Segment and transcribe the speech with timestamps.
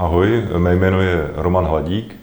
[0.00, 2.16] Ahoj, mé jméno je Roman Hladík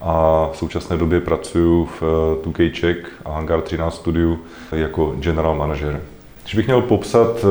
[0.00, 2.02] a v současné době pracuji v
[2.42, 4.38] 2K Czech a Hangar 13 studiu
[4.72, 6.00] jako general manager.
[6.42, 7.44] Když bych měl popsat,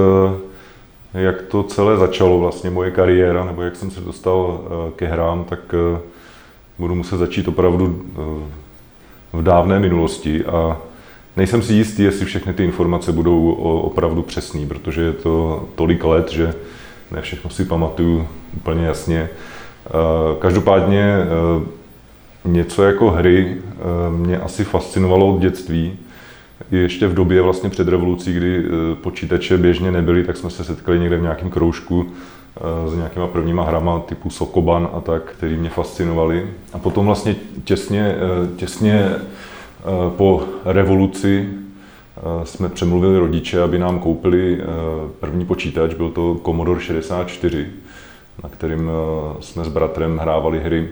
[1.13, 5.07] eh, jak to celé začalo, vlastně moje kariéra, nebo jak jsem se dostal eh, ke
[5.07, 5.99] hrám, tak eh,
[6.79, 8.05] budu muset začít opravdu
[9.33, 10.77] v dávné minulosti a
[11.37, 13.51] nejsem si jistý, jestli všechny ty informace budou
[13.83, 16.53] opravdu přesné, protože je to tolik let, že
[17.11, 18.27] ne všechno si pamatuju
[18.57, 19.29] úplně jasně.
[20.39, 21.17] Každopádně
[22.45, 23.57] něco jako hry
[24.09, 25.97] mě asi fascinovalo od dětství.
[26.71, 28.63] Ještě v době vlastně před revolucí, kdy
[29.01, 32.05] počítače běžně nebyly, tak jsme se setkali někde v nějakém kroužku
[32.87, 36.47] s nějakýma prvníma hrama typu Sokoban a tak, který mě fascinovali.
[36.73, 38.15] A potom vlastně těsně,
[38.55, 39.09] těsně
[40.17, 41.49] po revoluci
[42.43, 44.61] jsme přemluvili rodiče, aby nám koupili
[45.19, 47.65] první počítač, byl to Commodore 64,
[48.43, 48.91] na kterým
[49.39, 50.89] jsme s bratrem hrávali hry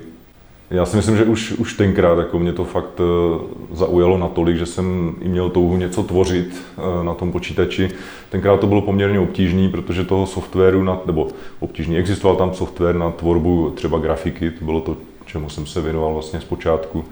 [0.71, 3.39] já si myslím, že už, už tenkrát jako mě to fakt eh,
[3.71, 7.91] zaujalo natolik, že jsem i měl touhu něco tvořit eh, na tom počítači.
[8.29, 11.27] Tenkrát to bylo poměrně obtížné, protože toho softwaru, na, nebo
[11.59, 16.13] obtížný, existoval tam software na tvorbu třeba grafiky, to bylo to, čemu jsem se věnoval
[16.13, 17.05] vlastně zpočátku.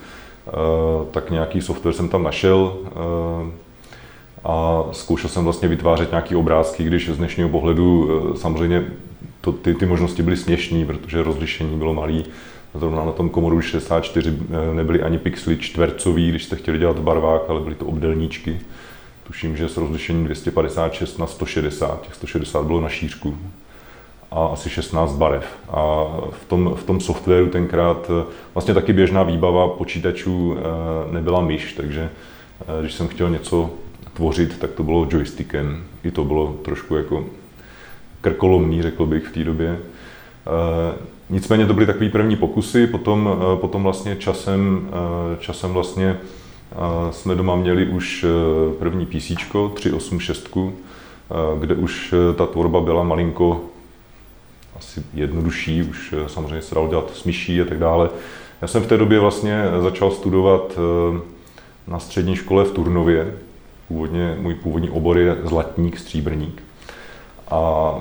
[0.47, 0.51] Eh,
[1.11, 2.73] tak nějaký software jsem tam našel
[4.43, 8.85] a zkoušel jsem vlastně vytvářet nějaký obrázky, když z dnešního pohledu samozřejmě
[9.41, 12.23] to, ty, ty možnosti byly směšné, protože rozlišení bylo malé
[12.73, 17.01] Zrovna na tom Commodore 64 eh, nebyly ani pixely čtvercový, když jste chtěli dělat v
[17.01, 18.59] barvách, ale byly to obdelníčky.
[19.23, 23.37] Tuším, že s rozlišením 256 na 160, těch 160 bylo na šířku
[24.31, 25.45] a asi 16 barev.
[25.69, 31.41] A v tom, v tom softwaru tenkrát eh, vlastně taky běžná výbava počítačů eh, nebyla
[31.41, 32.09] myš, takže
[32.81, 33.69] když jsem chtěl něco
[34.13, 35.83] tvořit, tak to bylo joystickem.
[36.03, 37.25] I to bylo trošku jako
[38.21, 39.79] krkolomný, řekl bych v té době.
[41.29, 46.17] Nicméně to byly takové první pokusy, potom, eh, potom vlastně časem, eh, časem vlastně
[46.71, 46.75] eh,
[47.11, 48.25] jsme doma měli už
[48.79, 49.31] první PC
[49.73, 50.73] 386,
[51.59, 53.61] kde už ta tvorba byla malinko
[54.75, 58.09] asi jednodušší, už samozřejmě se dalo dělat s myší a tak dále.
[58.61, 60.79] Já jsem v té době vlastně začal studovat
[61.87, 63.33] na střední škole v Turnově.
[63.87, 66.63] Původně, můj původní obor je zlatník, stříbrník.
[67.51, 67.93] A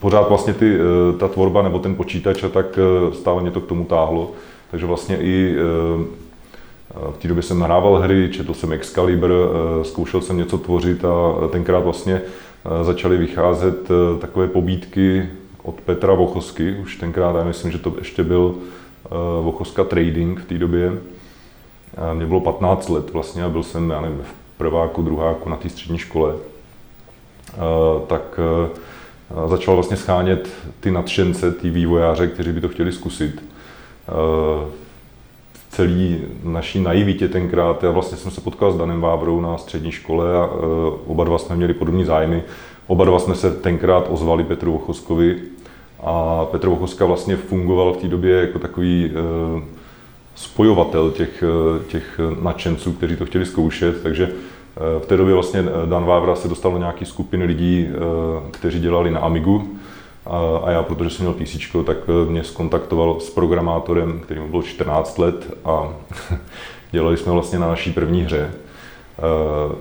[0.00, 3.60] pořád vlastně ty, eh, ta tvorba nebo ten počítač a tak eh, stále mě to
[3.60, 4.32] k tomu táhlo.
[4.70, 6.26] Takže vlastně i eh,
[7.10, 9.30] v té době jsem hrával hry, četl jsem Excalibur,
[9.82, 12.22] zkoušel jsem něco tvořit a tenkrát vlastně
[12.82, 13.88] začaly vycházet
[14.20, 15.28] takové pobídky
[15.62, 18.54] od Petra Vochosky, už tenkrát, já myslím, že to ještě byl
[19.42, 20.92] Vochoska Trading v té době.
[22.14, 25.68] Mně bylo 15 let vlastně a byl jsem, já nevím, v prváku, druháku na té
[25.68, 26.34] střední škole.
[28.06, 28.40] Tak
[29.46, 30.48] začal vlastně schánět
[30.80, 33.44] ty nadšence, ty vývojáře, kteří by to chtěli zkusit.
[35.52, 39.92] V celý naší naivitě tenkrát, já vlastně jsem se potkal s Danem Vávrou na střední
[39.92, 40.48] škole a
[41.06, 42.42] oba dva jsme měli podobné zájmy.
[42.86, 45.36] Oba dva jsme se tenkrát ozvali Petru Vochoskovi
[46.00, 49.10] a Petr Vochoska vlastně fungoval v té době jako takový
[50.34, 51.44] spojovatel těch,
[51.88, 54.32] těch nadšenců, kteří to chtěli zkoušet, takže
[54.98, 59.10] v té době vlastně Dan Vávra se dostal do nějaké skupiny lidí, eh, kteří dělali
[59.10, 59.68] na Amigu.
[60.64, 64.62] A já, protože jsem měl PC, tak eh, mě skontaktoval s programátorem, který mu bylo
[64.62, 65.88] 14 let a
[66.90, 68.50] dělali jsme vlastně na naší první hře.
[69.18, 69.76] Eh,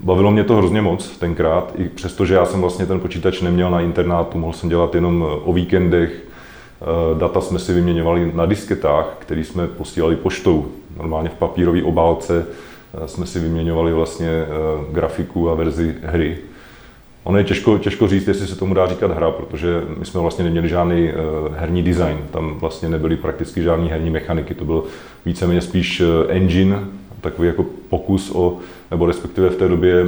[0.00, 3.80] bavilo mě to hrozně moc tenkrát, i přestože já jsem vlastně ten počítač neměl na
[3.80, 6.22] internátu, mohl jsem dělat jenom o víkendech,
[7.18, 10.66] data jsme si vyměňovali na disketách, které jsme posílali poštou,
[10.96, 12.75] normálně v papírové obálce, Eh,
[13.06, 14.46] jsme si vyměňovali vlastně eh,
[14.92, 16.38] grafiku a verzi hry.
[17.24, 20.44] Ono je těžko, těžko říct, jestli se tomu dá říkat hra, protože my jsme vlastně
[20.44, 21.14] neměli žádný eh,
[21.56, 24.84] herní design, tam vlastně nebyly prakticky žádný herní mechaniky, to byl
[25.26, 26.80] víceméně spíš engine,
[27.20, 28.58] takový jako pokus o,
[28.90, 30.04] nebo respektive v té době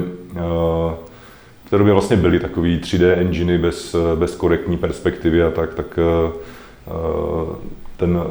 [1.65, 5.99] v té době vlastně byly takový 3D enginy bez, bez korektní perspektivy a tak, tak
[7.97, 8.23] ten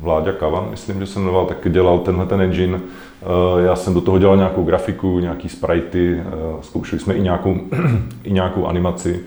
[0.00, 2.80] Vláďa Kavan, myslím, že se jmenoval, tak dělal tenhle ten engine.
[3.22, 6.24] Eh, já jsem do toho dělal nějakou grafiku, nějaký sprite, eh,
[6.60, 7.56] zkoušeli jsme i nějakou,
[8.24, 9.20] i nějakou animaci.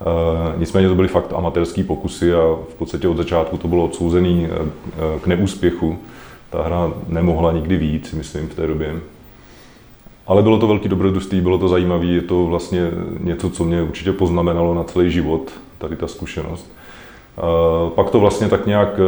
[0.00, 4.48] Eh, nicméně to byly fakt amatérský pokusy a v podstatě od začátku to bylo odsouzený
[5.22, 5.98] k neúspěchu.
[6.50, 8.96] Ta hra nemohla nikdy víc, myslím, v té době.
[10.26, 12.90] Ale bylo to velký dobrodružství, bylo to zajímavé, je to vlastně
[13.20, 16.72] něco, co mě určitě poznamenalo na celý život, tady ta zkušenost.
[17.94, 19.00] Pak to vlastně tak nějak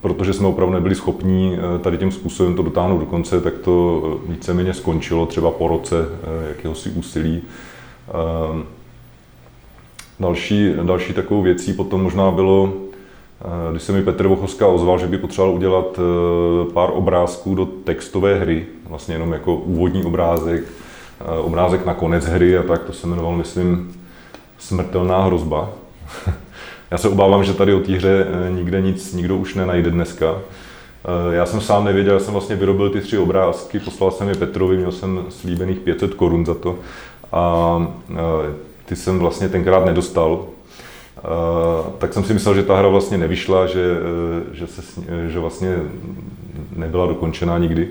[0.00, 4.02] protože jsme opravdu nebyli schopní eh, tady tím způsobem to dotáhnout do konce, tak to
[4.04, 7.42] eh, víceméně skončilo třeba po roce eh, jakéhosi úsilí.
[10.20, 12.72] Další, další takovou věcí potom možná bylo,
[13.70, 16.00] když se mi Petr Vochovská ozval, že by potřeboval udělat
[16.74, 20.64] pár obrázků do textové hry, vlastně jenom jako úvodní obrázek,
[21.42, 23.92] obrázek na konec hry a tak, to se jmenoval, myslím,
[24.58, 25.70] Smrtelná hrozba.
[26.90, 30.38] Já se obávám, že tady o té hře nikde nic nikdo už nenajde dneska.
[31.30, 34.76] Já jsem sám nevěděl, já jsem vlastně vyrobil ty tři obrázky, poslal jsem je Petrovi,
[34.76, 36.78] měl jsem slíbených 500 korun za to.
[37.32, 37.76] A
[38.84, 40.46] ty jsem vlastně tenkrát nedostal.
[41.98, 44.82] Tak jsem si myslel, že ta hra vlastně nevyšla, že, eh, že, se,
[45.28, 45.76] že vlastně
[46.76, 47.88] nebyla dokončená nikdy.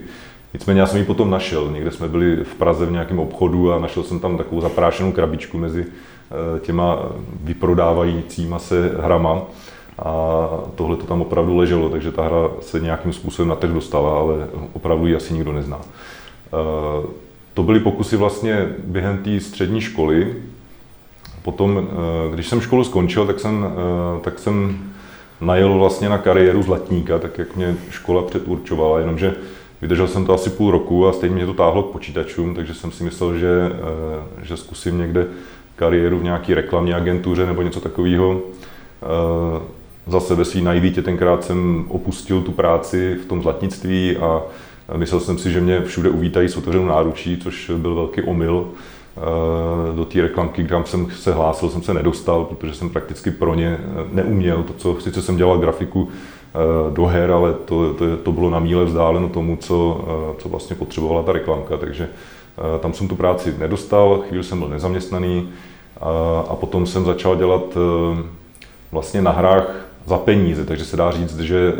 [0.54, 1.72] Nicméně já jsem ji potom našel.
[1.72, 5.57] Někde jsme byli v Praze v nějakém obchodu a našel jsem tam takovou zaprášenou krabičku
[5.57, 5.94] mezi eh,
[6.62, 7.00] těma
[7.44, 9.42] vyprodávajícíma se hrama.
[10.00, 14.20] A tohle to tam opravdu leželo, takže ta hra se nějakým způsobem na trh dostala,
[14.20, 15.80] ale opravdu ji asi nikdo nezná.
[17.54, 20.36] To byly pokusy vlastně během té střední školy,
[21.42, 24.78] Potom, eh, když jsem školu skončil, tak jsem, eh, tak jsem
[25.42, 29.36] najel vlastně na kariéru zlatníka, tak jak mě škola předurčovala, jenomže
[29.82, 32.92] vydržel jsem to asi půl roku a stejně mě to táhlo k počítačům, takže jsem
[32.92, 35.28] si myslel, že, eh, že zkusím někde
[35.80, 38.42] kariéru v nějaké reklamní agentuře nebo něco takového.
[40.08, 44.42] Zase ve svý najdítě tenkrát jsem opustil tu práci v tom zlatnictví a
[44.98, 48.66] myslel jsem si, že mě všude uvítají s otevřenou náručí, což byl velký omyl.
[49.20, 53.56] Eh, do té reklamky, kam jsem se hlásil, jsem se nedostal, protože jsem prakticky pro
[53.56, 58.18] ně eh, neuměl to, co sice jsem dělal grafiku eh, do her, ale to, to,
[58.18, 60.06] to bylo na míle vzdáleno tomu, co,
[60.38, 62.10] co vlastně potřebovala ta reklamka, takže
[62.80, 65.50] tam jsem tu práci nedostal, chvíli jsem byl nezaměstnaný
[66.01, 67.78] a, a potom jsem začal dělat
[68.92, 71.74] vlastně na hrách za peníze, takže se dá říct, že,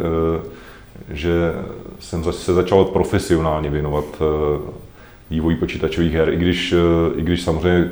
[1.10, 1.54] že
[2.00, 4.06] jsem se začal profesionálně věnovat
[5.30, 7.92] vývoji počítačových her, i když, eh, i když samozřejmě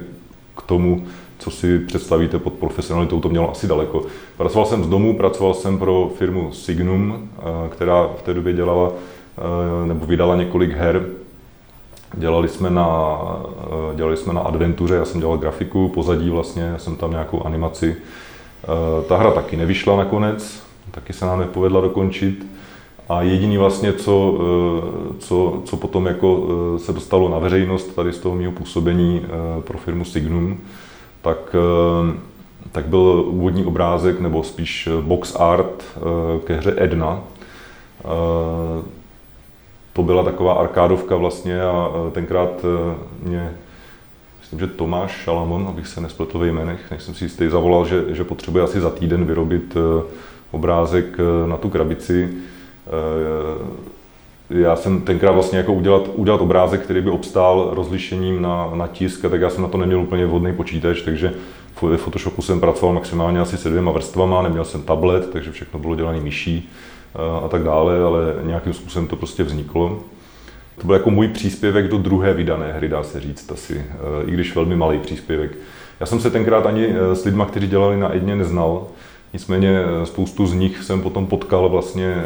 [0.58, 1.06] k tomu,
[1.40, 4.06] co si představíte pod profesionalitou, to mělo asi daleko.
[4.38, 8.92] Pracoval jsem z domu, pracoval jsem pro firmu Signum, eh, která v té době dělala
[8.94, 11.06] eh, nebo vydala několik her.
[12.14, 13.20] Dělali jsme na,
[13.96, 17.96] dělali jsme na adventuře, já jsem dělal grafiku, pozadí vlastně, já jsem tam nějakou animaci.
[19.08, 22.46] Ta hra taky nevyšla nakonec, taky se nám nepovedla dokončit.
[23.10, 28.14] A jediný vlastně, co, eh, co, co potom jako eh, se dostalo na veřejnost tady
[28.14, 30.58] z toho mého působení eh, pro firmu Signum,
[31.22, 31.56] tak,
[32.72, 35.84] tak byl úvodní obrázek, nebo spíš box art
[36.44, 37.20] ke hře Edna.
[39.98, 42.66] To byla taková arkádovka vlastně a tenkrát
[43.24, 43.54] mě,
[44.40, 48.04] myslím, že Tomáš Šalamon, abych se nespletl ve jménech, než jsem si jistý, zavolal, že,
[48.08, 49.78] že potřebuje asi za týden vyrobit
[50.52, 51.06] obrázek
[51.46, 52.30] na tu krabici.
[54.50, 59.22] Já jsem tenkrát vlastně jako udělat, udělat obrázek, který by obstál rozlišením na, na tisk,
[59.22, 61.34] tak já jsem na to neměl úplně vhodný počítač, takže
[61.82, 65.96] ve Photoshopu jsem pracoval maximálně asi se dvěma vrstvama, neměl jsem tablet, takže všechno bylo
[65.96, 66.70] dělané myší
[67.46, 70.00] a tak dále, ale nějakým způsobem to prostě vzniklo.
[70.82, 74.32] To byl jako můj příspěvek do druhé vydané hry, dá se říct asi, eh, i
[74.32, 75.52] když velmi malý příspěvek.
[76.00, 78.88] Já jsem se tenkrát ani s lidmi, kteří dělali na Edně, neznal,
[79.34, 82.24] Nicméně eh, spoustu z nich jsem potom potkal vlastně eh,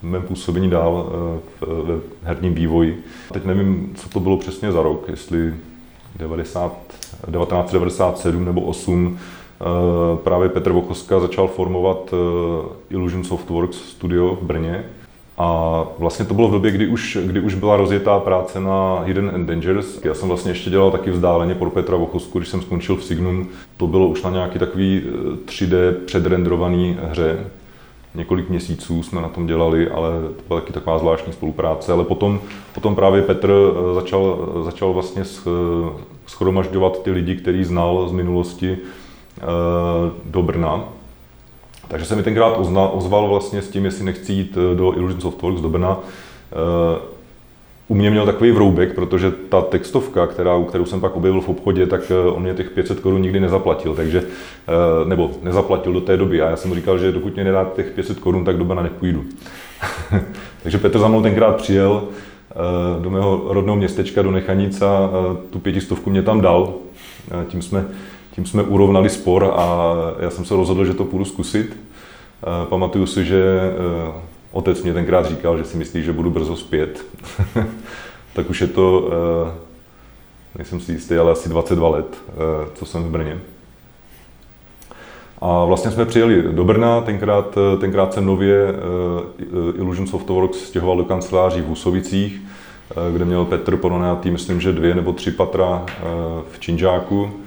[0.00, 3.04] v mém působení dál eh, v herním vývoji.
[3.32, 5.54] Teď nevím, co to bylo přesně za rok, jestli
[6.16, 6.72] 90,
[7.30, 9.18] 1997 nebo 8
[10.24, 12.14] právě Petr Vochoska začal formovat
[12.90, 14.84] Illusion Softworks studio v Brně,
[15.38, 19.30] a vlastně to bylo v době, kdy už, kdy už byla rozjetá práce na Hidden
[19.34, 20.00] and Dangerous.
[20.04, 23.48] Já jsem vlastně ještě dělal taky vzdáleně pro Petra Vochosku, když jsem skončil v Signum.
[23.76, 25.02] To bylo už na nějaký takový
[25.44, 27.46] 3D eh, předrendrovaný hře.
[28.14, 31.92] Několik měsíců jsme na tom dělali, ale to byla taky taková zvláštní spolupráce.
[31.92, 32.40] Ale potom,
[32.74, 35.22] potom právě Petr eh, začal, eh, začal vlastně
[36.26, 38.78] schromažďovat ty lidi, který znal z minulosti
[40.24, 40.84] do Brna
[41.92, 45.20] takže se mi tenkrát ozna, ozval vlastně s tím, jestli nechci jít eh, do Illusion
[45.20, 45.98] Softworks do Brna.
[46.52, 47.00] Eh,
[47.88, 51.86] u mě měl takový vroubek, protože ta textovka, která, kterou jsem pak objevil v obchodě,
[51.86, 54.22] tak eh, on mě těch 500 korun nikdy nezaplatil, takže,
[55.04, 56.42] nebo nezaplatil do té doby.
[56.42, 58.82] A já jsem mu říkal, že dokud mě nedá těch 500 korun, tak do Brna
[58.82, 59.24] nepůjdu.
[60.62, 62.02] takže Petr za mnou tenkrát přijel
[63.00, 65.10] do mého rodného městečka, do Nechanic a
[65.50, 66.74] tu pětistovku mě tam dal.
[67.48, 67.84] Tím jsme
[68.34, 71.76] tím jsme urovnali spor a já jsem se rozhodl, že to půjdu zkusit.
[72.42, 74.12] Eh, pamatuju si, že eh,
[74.52, 77.06] otec mě tenkrát říkal, že si myslí, že budu brzo zpět.
[78.34, 79.10] tak už je to,
[79.48, 79.52] eh,
[80.56, 82.16] nejsem si jistý, ale asi 22 let,
[82.74, 83.38] co jsem v Brně.
[85.40, 88.74] A vlastně jsme přijeli do Brna, tenkrát, tenkrát jsem nově
[89.74, 92.40] Illusion Softworks stěhoval do kanceláří v Husovicích,
[93.12, 95.86] kde měl Petr pronajatý, myslím, že dvě nebo tři patra
[96.52, 97.41] v Činžáku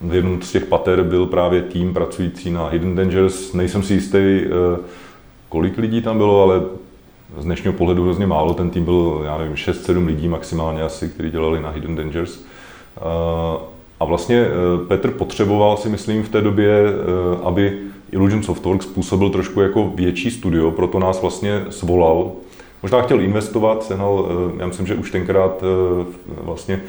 [0.00, 3.52] v jednom z těch pater byl právě tým pracující na Hidden Dangers.
[3.52, 4.44] Nejsem si jistý,
[5.48, 6.62] kolik lidí tam bylo, ale
[7.38, 8.54] z dnešního pohledu hrozně málo.
[8.54, 12.40] Ten tým byl, já nevím, 6-7 lidí maximálně asi, kteří dělali na Hidden Dangers.
[14.00, 14.46] A vlastně
[14.88, 16.84] Petr potřeboval si myslím v té době,
[17.42, 17.78] aby
[18.12, 22.32] Illusion Softworks způsobil trošku jako větší studio, proto nás vlastně svolal.
[22.82, 25.64] Možná chtěl investovat, sehnal, já myslím, že už tenkrát
[26.42, 26.80] vlastně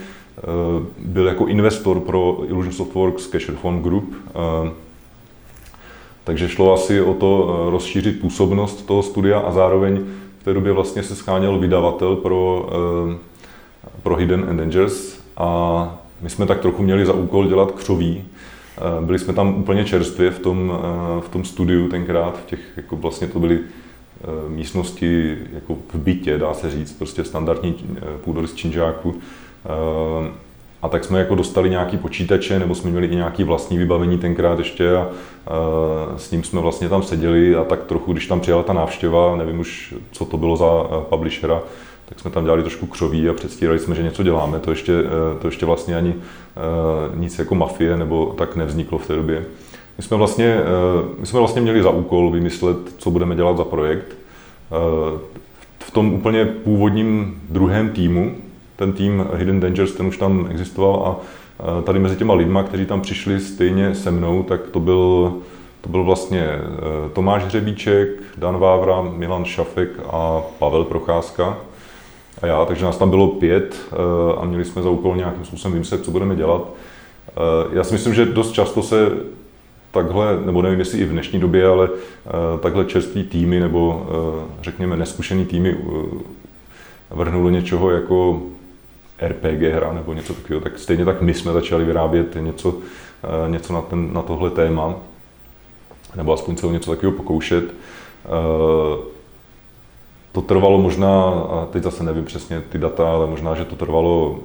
[0.98, 4.16] byl jako investor pro Illusion Softworks Cash Reform Group.
[6.24, 10.06] Takže šlo asi o to rozšířit působnost toho studia a zároveň
[10.40, 12.70] v té době vlastně se scháněl vydavatel pro,
[14.04, 18.24] pro Hidden Endangers a my jsme tak trochu měli za úkol dělat křoví.
[19.02, 20.80] Byli jsme tam úplně čerstvě v tom,
[21.20, 23.60] v tom studiu tenkrát, v těch, jako vlastně to byly
[24.48, 27.76] místnosti jako v bytě, dá se říct, prostě standardní
[28.24, 29.16] půdorys činžáku.
[29.66, 30.34] Ehm,
[30.86, 34.60] a tak jsme jako dostali nějaký počítače, nebo jsme měli i nějaký vlastní vybavení tenkrát
[34.60, 35.50] ještě a eh,
[36.20, 39.60] s ním jsme vlastně tam seděli a tak trochu, když tam přijela ta návštěva, nevím
[39.60, 41.62] už, co to bylo za eh, publishera,
[42.06, 44.60] tak jsme tam dělali trošku křoví a předstírali jsme, že něco děláme.
[44.60, 46.16] To ještě, eh, to ještě vlastně ani
[47.16, 49.46] nic jako mafie nebo tak nevzniklo v té době.
[49.98, 50.58] My jsme vlastně,
[51.20, 54.16] my jsme vlastně měli za úkol vymyslet, co budeme dělat za projekt.
[55.80, 58.36] V tom úplně původním druhém týmu,
[58.76, 61.16] ten tým Hidden Dangers, ten už tam existoval a
[61.82, 65.34] tady mezi těma lidma, kteří tam přišli stejně se mnou, tak to byl,
[65.82, 66.60] to byl vlastně e,
[67.14, 71.58] Tomáš Hřebíček, Dan Vávra, Milan Šafek a Pavel Procházka
[72.42, 73.96] a já, takže nás tam bylo pět e,
[74.38, 76.62] a měli jsme za úkol nějakým způsobem vymyslet, co budeme dělat.
[77.30, 79.12] E, já si myslím, že dost často se
[79.92, 81.90] takhle, nebo nevím, jestli i v dnešní době, ale
[82.60, 84.08] takhle čerství týmy nebo
[84.62, 85.78] řekněme neskušený týmy
[87.10, 88.42] vrhnou do něčeho jako
[89.22, 92.78] RPG hra nebo něco takového, tak stejně tak my jsme začali vyrábět něco,
[93.24, 94.96] eh, něco na, ten, na tohle téma,
[96.16, 97.64] nebo aspoň se o něco takového pokoušet.
[97.64, 99.16] Eh,
[100.32, 104.40] to trvalo možná, a teď zase nevím přesně ty data, ale možná, že to trvalo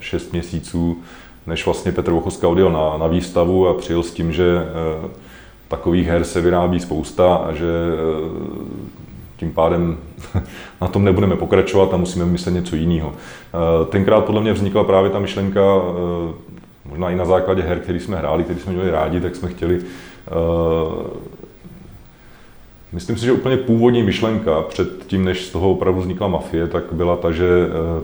[0.00, 0.98] 6 eh, měsíců,
[1.46, 4.66] než vlastně Petr Vochoska odjel na, na výstavu a přijel s tím, že
[5.68, 7.66] takových her se vyrábí spousta a že
[9.36, 9.96] tím pádem
[10.80, 13.12] na tom nebudeme pokračovat a musíme myslet něco jiného.
[13.14, 16.32] Eh, tenkrát podle mě vznikla právě ta myšlenka, eh,
[16.84, 19.80] možná i na základě her, který jsme hráli, který jsme měli rádi, tak jsme chtěli
[20.28, 21.24] eh,
[22.92, 26.84] Myslím si, že úplně původní myšlenka před tím, než z toho opravdu vznikla mafie, tak
[26.92, 27.46] byla ta, že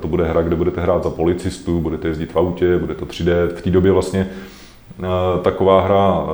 [0.00, 3.48] to bude hra, kde budete hrát za policistu, budete jezdit v autě, bude to 3D.
[3.56, 4.28] V té době vlastně
[5.42, 6.26] taková hra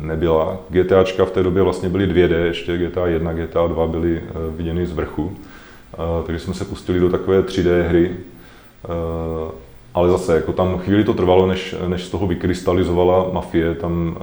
[0.00, 0.56] nebyla.
[0.70, 4.20] GTAčka v té době vlastně byly 2D, ještě GTA 1, GTA 2 byly
[4.56, 5.32] viděny z vrchu.
[6.26, 8.10] Takže jsme se pustili do takové 3D hry,
[9.94, 14.16] ale zase, jako tam chvíli to trvalo, než, než z toho vykrystalizovala mafie, tam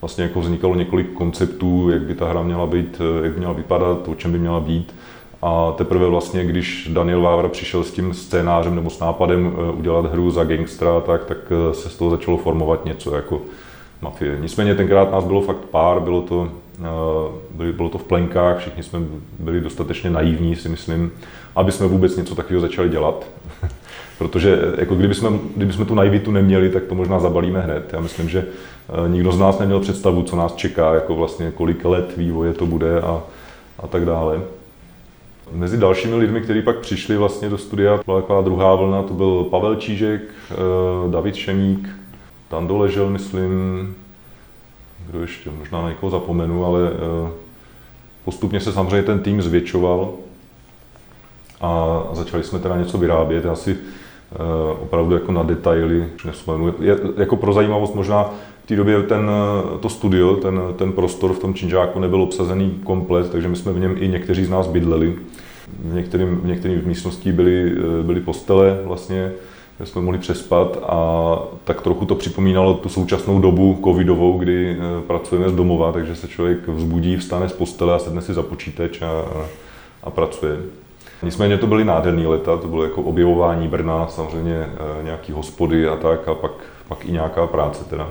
[0.00, 4.08] vlastně jako vznikalo několik konceptů, jak by ta hra měla být, jak by měla vypadat,
[4.08, 4.94] o čem by měla být.
[5.42, 10.12] A teprve vlastně, když Daniel Vávra přišel s tím scénářem nebo s nápadem eh, udělat
[10.12, 13.40] hru za gangstra, tak, tak eh, se z toho začalo formovat něco jako
[14.02, 14.36] mafie.
[14.40, 16.48] Nicméně tenkrát nás bylo fakt pár, bylo to,
[16.80, 18.98] eh, bylo to v plenkách, všichni jsme
[19.38, 21.12] byli dostatečně naivní, si myslím,
[21.56, 23.26] aby jsme vůbec něco takového začali dělat.
[24.18, 27.90] Protože jako kdyby, jsme, kdyby jsme tu naivitu neměli, tak to možná zabalíme hned.
[27.92, 28.44] Já myslím, že
[29.06, 33.00] nikdo z nás neměl představu, co nás čeká, jako vlastně kolik let vývoje to bude
[33.00, 33.22] a,
[33.78, 34.40] a tak dále.
[35.52, 39.44] Mezi dalšími lidmi, kteří pak přišli vlastně do studia, byla taková druhá vlna, to byl
[39.44, 40.54] Pavel Čížek, eh,
[41.10, 41.88] David Šemík,
[42.48, 43.94] tam doležel, myslím,
[45.06, 47.30] kdo ještě, možná na někoho zapomenu, ale eh,
[48.24, 50.12] postupně se samozřejmě ten tým zvětšoval
[51.60, 53.44] a začali jsme teda něco vyrábět.
[53.44, 54.36] Já si eh,
[54.80, 56.74] opravdu jako na detaily nespomenu.
[57.16, 58.30] Jako pro zajímavost možná
[58.66, 59.30] té době ten,
[59.80, 63.80] to studio, ten, ten prostor v tom Činžáku nebyl obsazený komplet, takže my jsme v
[63.80, 65.16] něm i někteří z nás bydleli.
[65.84, 67.72] V některým, v některých místností byly,
[68.02, 69.32] byly postele vlastně,
[69.78, 75.02] kde jsme mohli přespat a tak trochu to připomínalo tu současnou dobu covidovou, kdy eh,
[75.06, 79.02] pracujeme z domova, takže se člověk vzbudí, vstane z postele a sedne si za počítač
[79.02, 79.46] a, a,
[80.04, 80.56] a pracuje.
[81.22, 85.96] Nicméně to byly nádherné leta, to bylo jako objevování Brna, samozřejmě eh, nějaký hospody a
[85.96, 86.52] tak a pak,
[86.88, 88.08] pak i nějaká práce teda.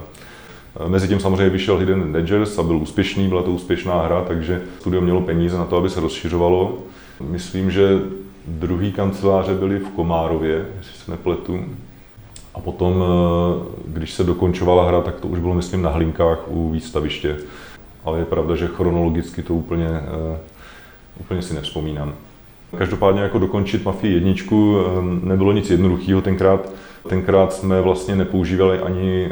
[0.88, 5.22] Mezitím samozřejmě vyšel Hidden Dangers a byl úspěšný, byla to úspěšná hra, takže studio mělo
[5.22, 6.78] peníze na to, aby se rozšiřovalo.
[7.22, 8.00] Myslím, že
[8.48, 11.66] druhý kanceláře byly v Komárově, jestli se nepletu.
[12.56, 16.70] A potom, eh, když se dokončovala hra, tak to už bylo, myslím, na Hlinkách u
[16.70, 17.38] výstaviště.
[18.06, 20.38] Ale je pravda, že chronologicky to úplně, eh,
[21.20, 22.14] úplně si nevzpomínám.
[22.78, 26.22] Každopádně jako dokončit Mafii jedničku eh, nebylo nic jednoduchého.
[26.22, 26.70] Tenkrát
[27.10, 29.32] Tenkrát jsme vlastně nepoužívali ani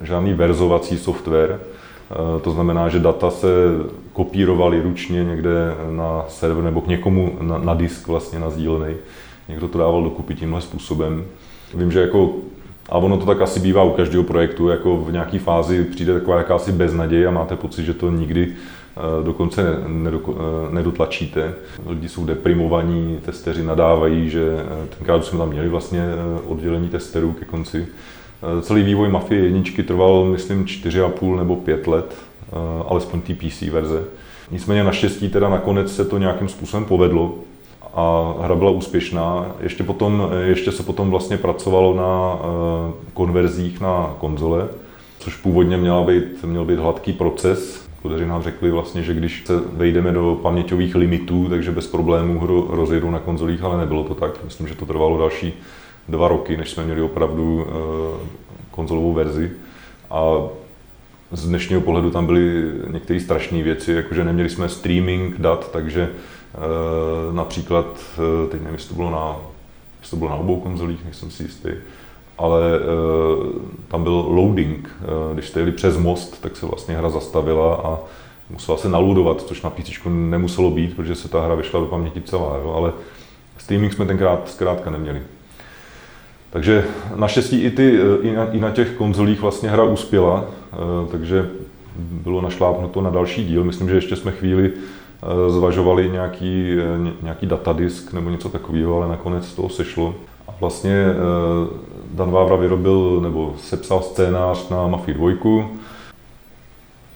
[0.00, 1.60] žádný verzovací software,
[2.42, 3.48] to znamená, že data se
[4.12, 8.94] kopírovaly ručně někde na server nebo k někomu na, na disk vlastně na sdílený.
[9.48, 11.24] Někdo to dával dokupy tímhle způsobem.
[11.74, 12.34] Vím, že jako
[12.88, 16.38] a ono to tak asi bývá u každého projektu, jako v nějaké fázi přijde taková
[16.38, 20.18] jakási beznaděj a máte pocit, že to nikdy eh, dokonce eh,
[20.70, 21.54] nedotlačíte.
[21.86, 26.04] Lidi jsou deprimovaní, testeři nadávají, že eh, tenkrát jsme tam měli vlastně
[26.46, 27.86] oddělení testerů ke konci.
[28.62, 32.16] Celý vývoj Mafie jedničky trval, myslím, 4,5 nebo 5 let,
[32.88, 34.04] alespoň té PC verze.
[34.50, 37.34] Nicméně naštěstí teda nakonec se to nějakým způsobem povedlo
[37.94, 39.46] a hra byla úspěšná.
[39.60, 44.68] Ještě, potom, ještě se potom vlastně pracovalo na eh, konverzích na konzole,
[45.18, 47.88] což původně měla být, měl být hladký proces.
[48.02, 52.68] Kodeři nám řekli vlastně, že když se vejdeme do paměťových limitů, takže bez problémů hru
[52.70, 54.44] rozjedou na konzolích, ale nebylo to tak.
[54.44, 55.52] Myslím, že to trvalo další
[56.08, 58.28] dva roky, než jsme měli opravdu eh,
[58.70, 59.50] konzolovou verzi.
[60.10, 60.32] A
[61.32, 66.10] z dnešního pohledu tam byly některé strašné věci, jakože neměli jsme streaming dat, takže
[66.54, 67.86] Eh, například,
[68.18, 69.36] eh, teď nevím, jestli to bylo na,
[70.00, 71.68] jestli to bylo na obou konzolích, nejsem si jistý,
[72.38, 72.60] ale
[73.88, 74.88] tam byl loading.
[75.32, 77.98] Když jste jeli přes most, tak se vlastně hra zastavila a
[78.50, 82.20] musela se naludovat, což na PC nemuselo být, protože se ta hra vyšla do paměti
[82.20, 82.72] celá, jo?
[82.76, 82.92] ale
[83.58, 85.22] streaming jsme tenkrát zkrátka neměli.
[86.50, 86.84] Takže
[87.16, 90.44] naštěstí i, ty, i, na, i na těch konzolích vlastně hra uspěla,
[91.10, 91.50] takže
[91.96, 93.64] bylo našlápnuto na další díl.
[93.64, 94.72] Myslím, že ještě jsme chvíli
[95.22, 100.14] Eh, zvažovali nějaký, eh, nějaký datadisk nebo něco takového, ale nakonec toho sešlo.
[100.48, 101.14] A vlastně eh,
[102.14, 105.30] Dan Vávra vyrobil nebo sepsal scénář na Mafii 2.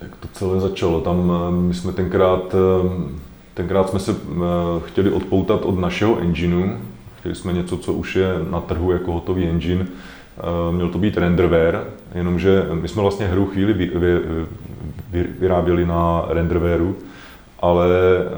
[0.01, 1.01] Jak to celé začalo?
[1.01, 2.55] Tam my jsme tenkrát,
[3.55, 4.17] tenkrát jsme se
[4.87, 6.69] chtěli odpoutat od našeho engineu.
[7.23, 9.87] Chtěli jsme něco, co už je na trhu jako hotový engine.
[10.71, 14.19] Měl to být renderware, jenomže my jsme vlastně hru chvíli vy, vy,
[15.11, 16.97] vy, vyráběli na renderwareu,
[17.61, 17.89] ale
[18.19, 18.31] eh,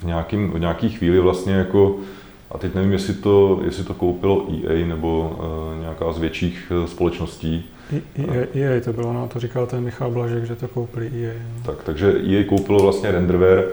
[0.00, 1.96] v, nějakým, v nějaký chvíli vlastně jako,
[2.50, 6.88] a teď nevím, jestli to, jestli to koupilo EA nebo uh, nějaká z větších eh,
[6.88, 7.70] společností.
[8.16, 11.34] EA, EA to bylo, no, to říkal ten Michal Blažek, že to koupili EA.
[11.56, 11.62] No.
[11.72, 13.64] Tak, takže EA koupilo vlastně renderware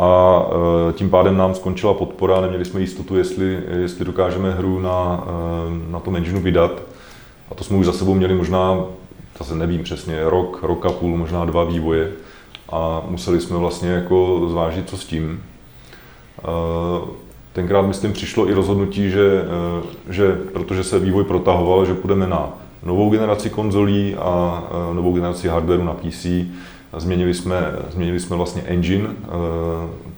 [0.00, 5.24] a uh, tím pádem nám skončila podpora, neměli jsme jistotu, jestli, jestli dokážeme hru na,
[5.24, 6.82] uh, na tom engineu vydat.
[7.50, 8.78] A to jsme už za sebou měli možná,
[9.38, 12.12] zase nevím přesně, rok, rok a půl, možná dva vývoje
[12.72, 15.42] a museli jsme vlastně jako zvážit, co s tím.
[17.52, 19.42] Tenkrát, myslím, přišlo i rozhodnutí, že,
[20.08, 22.48] e, že protože se vývoj protahoval, že půjdeme na
[22.82, 26.26] novou generaci konzolí a e, novou generaci hardwareu na PC.
[26.96, 29.14] Změnili jsme, změnili jsme vlastně engine, e,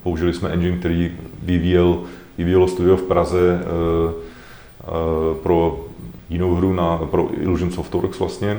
[0.03, 1.11] použili jsme engine, který
[1.43, 1.99] vyvíjel,
[2.37, 3.59] vyvíjelo studio v Praze
[5.43, 5.85] pro
[6.29, 8.57] jinou hru, na, pro Illusion Softworks vlastně.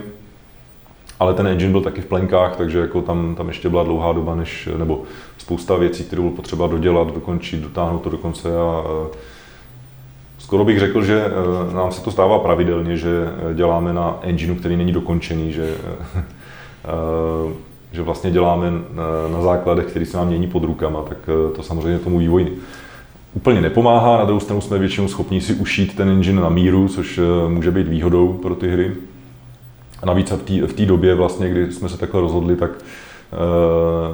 [1.21, 4.35] Ale ten engine byl taky v plenkách, takže jako tam, tam ještě byla dlouhá doba,
[4.35, 5.03] než, nebo
[5.39, 8.85] spousta věcí, které bylo potřeba dodělat, dokončit, dotáhnout to do konce a
[10.39, 11.25] skoro bych řekl, že
[11.75, 15.77] nám se to stává pravidelně, že děláme na engineu, který není dokončený, že,
[17.95, 18.73] že vlastně děláme
[19.33, 21.19] na základech, který se nám mění pod rukama, tak
[21.57, 22.59] to samozřejmě tomu vývoji
[23.35, 24.19] úplně nepomáhá.
[24.19, 27.89] Na druhou stranu jsme většinou schopni si ušít ten engine na míru, což může být
[27.89, 28.93] výhodou pro ty hry.
[30.03, 30.33] A navíc
[30.67, 32.71] v té době, vlastně, kdy jsme se takhle rozhodli, tak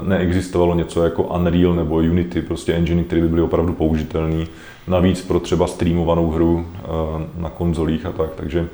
[0.02, 4.46] neexistovalo něco jako Unreal nebo Unity, prostě engine, které by byly opravdu použitelné.
[4.88, 6.66] Navíc pro třeba streamovanou hru
[7.38, 8.30] na konzolích a tak.
[8.36, 8.68] Takže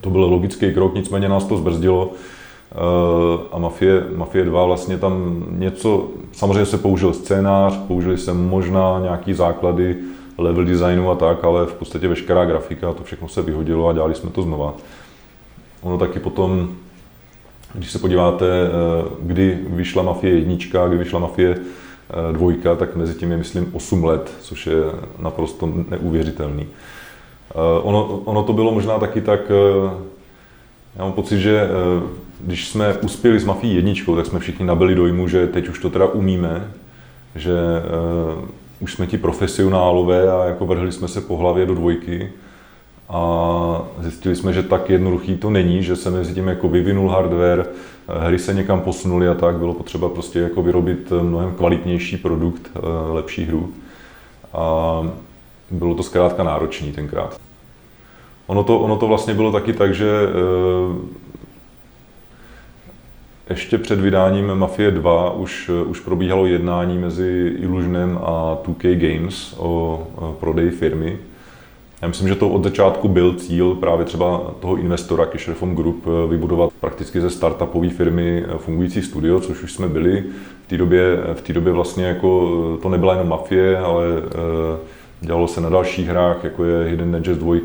[0.00, 2.12] to byl logický krok, nicméně nás to zbrzdilo.
[2.72, 8.98] E, a Mafie, Mafie 2 vlastně tam něco, samozřejmě se použil scénář, použili se možná
[9.02, 9.96] nějaký základy
[10.38, 14.14] level designu a tak, ale v podstatě veškerá grafika, to všechno se vyhodilo a dělali
[14.14, 14.74] jsme to znova.
[15.82, 16.68] Ono taky potom,
[17.74, 23.14] když se podíváte, eh, kdy vyšla Mafie jednička, kdy vyšla Mafie eh, dvojka, tak mezi
[23.14, 24.76] tím je, myslím, 8 let, což je
[25.18, 26.66] naprosto neuvěřitelný.
[27.50, 29.40] Eh, ono, ono to bylo možná taky tak,
[30.96, 31.68] já mám pocit, že
[32.44, 35.90] když jsme uspěli s Mafií jedničkou, tak jsme všichni nabili dojmu, že teď už to
[35.90, 36.72] teda umíme,
[37.34, 37.52] že
[38.80, 42.32] už jsme ti profesionálové a jako vrhli jsme se po hlavě do dvojky
[43.08, 47.66] a zjistili jsme, že tak jednoduchý to není, že se mezi tím jako vyvinul hardware,
[48.08, 52.80] hry se někam posunuly a tak, bylo potřeba prostě jako vyrobit mnohem kvalitnější produkt, eh,
[53.12, 53.72] lepší hru.
[54.52, 55.02] A
[55.70, 57.40] bylo to zkrátka náročný tenkrát.
[58.46, 61.29] Ono to, ono to vlastně bylo taky tak, že eh,
[63.50, 70.02] ještě před vydáním Mafie 2 už, už probíhalo jednání mezi Illusionem a 2K Games o
[70.40, 71.18] prodeji firmy.
[72.02, 76.06] Já myslím, že to od začátku byl cíl právě třeba toho investora Cash Reform Group
[76.30, 80.24] vybudovat prakticky ze startupové firmy fungující studio, což už jsme byli.
[80.66, 84.04] V té době, v té době vlastně jako to nebyla jenom mafie, ale
[85.20, 87.56] dělalo se na dalších hrách, jako je Hidden Edges 2,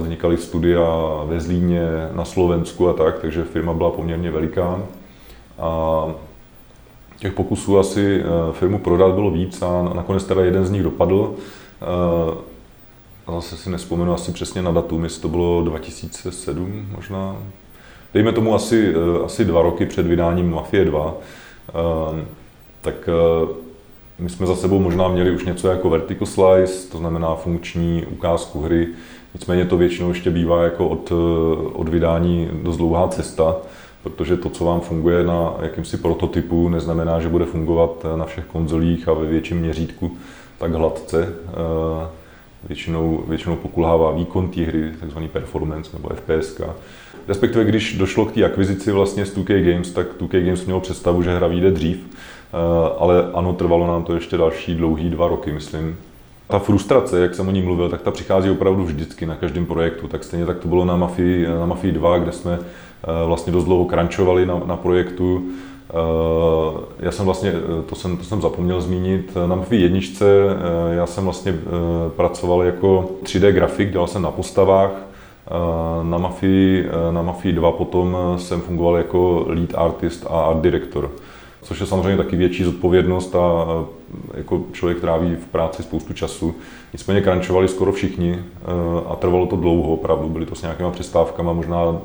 [0.00, 0.84] vznikaly studia
[1.24, 4.82] ve Zlíně, na Slovensku a tak, takže firma byla poměrně veliká.
[5.58, 6.06] A
[7.22, 11.34] těch pokusů asi eh, firmu prodat bylo víc a nakonec teda jeden z nich dopadl.
[11.82, 17.36] Eh, zase si nespomenu asi přesně na datum, jestli to bylo 2007 možná.
[18.14, 21.14] Dejme tomu asi, eh, asi dva roky před vydáním Mafie 2.
[22.80, 23.08] Tak
[24.18, 28.60] my jsme za sebou možná měli už něco jako vertical slice, to znamená funkční ukázku
[28.60, 28.88] hry,
[29.34, 31.12] Nicméně to většinou ještě bývá jako od,
[31.72, 33.56] od vydání dost dlouhá cesta,
[34.02, 39.08] protože to, co vám funguje na jakýmsi prototypu, neznamená, že bude fungovat na všech konzolích
[39.08, 40.16] a ve větším měřítku
[40.58, 41.34] tak hladce.
[41.48, 42.08] Eh,
[42.68, 46.60] většinou, většinou pokulhává výkon té hry, takzvaný performance nebo FPS.
[47.28, 51.22] Respektive, když došlo k té akvizici vlastně z 2K Games, tak 2K Games mělo představu,
[51.22, 52.56] že hra vyjde dřív, eh,
[52.98, 55.96] ale ano, trvalo nám to ještě další dlouhý dva roky, myslím,
[56.52, 60.08] ta frustrace, jak jsem o ní mluvil, tak ta přichází opravdu vždycky na každém projektu.
[60.08, 63.64] Tak stejně tak to bylo na Mafii, na Mafii 2, kde jsme eh, vlastně dost
[63.64, 65.42] dlouho crunchovali na, na projektu.
[65.90, 65.94] Eh,
[67.00, 70.24] já jsem vlastně, eh, to jsem, to jsem zapomněl zmínit, na Mafii jedničce
[70.92, 71.54] já jsem vlastně
[72.16, 74.90] pracoval jako 3D grafik, dělal jsem na postavách,
[76.02, 81.10] na Mafii, na Mafii 2 potom jsem fungoval jako lead artist a art director
[81.62, 83.66] což je samozřejmě taky větší zodpovědnost a
[84.34, 86.54] jako člověk tráví v práci spoustu času.
[86.92, 88.64] Nicméně crunchovali skoro všichni eh,
[89.08, 90.28] a trvalo to dlouho, opravdu.
[90.28, 91.96] Byly to s nějakýma přestávkama, možná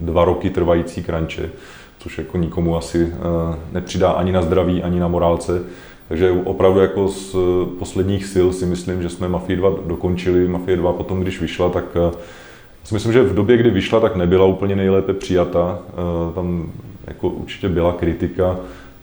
[0.00, 1.50] dva roky trvající crunche,
[1.98, 5.62] což jako nikomu asi eh, nepřidá ani na zdraví, ani na morálce.
[6.08, 7.36] Takže opravdu jako z
[7.78, 10.48] posledních sil si myslím, že jsme Mafii 2 dokončili.
[10.48, 12.16] Mafie 2 potom, když vyšla, tak eh,
[12.84, 15.78] si myslím, že v době, kdy vyšla, tak nebyla úplně nejlépe přijata.
[16.34, 16.72] Tam
[17.06, 18.56] jako určitě byla kritika,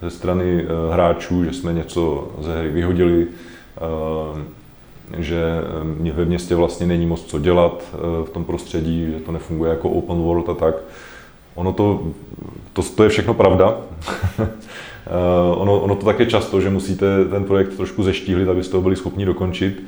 [0.05, 3.27] ze strany eh, hráčů, že jsme něco ze hry vyhodili,
[3.77, 4.43] eh,
[5.17, 5.43] že
[6.07, 7.83] eh, ve městě vlastně není moc co dělat
[8.25, 10.75] v tom prostředí, že to nefunguje jako open world a tak.
[11.55, 12.03] Ono to,
[12.73, 13.77] to, to je všechno pravda.
[15.55, 18.95] ono, ono to tak je často, že musíte ten projekt trošku zeštíhlit, abyste ho byli
[18.95, 19.83] schopni dokončit.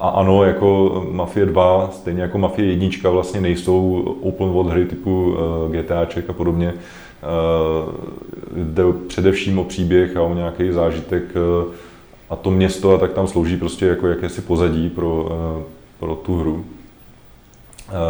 [0.00, 5.36] A ano, jako Mafie 2, stejně jako Mafie 1 vlastně nejsou open world hry typu
[5.70, 6.74] GTAček a podobně.
[7.22, 7.92] Eh,
[8.56, 11.74] jde především o příběh a o nějaký zážitek eh,
[12.30, 15.62] a to město a tak tam slouží prostě jako jakési pozadí pro, eh,
[15.98, 16.64] pro tu hru.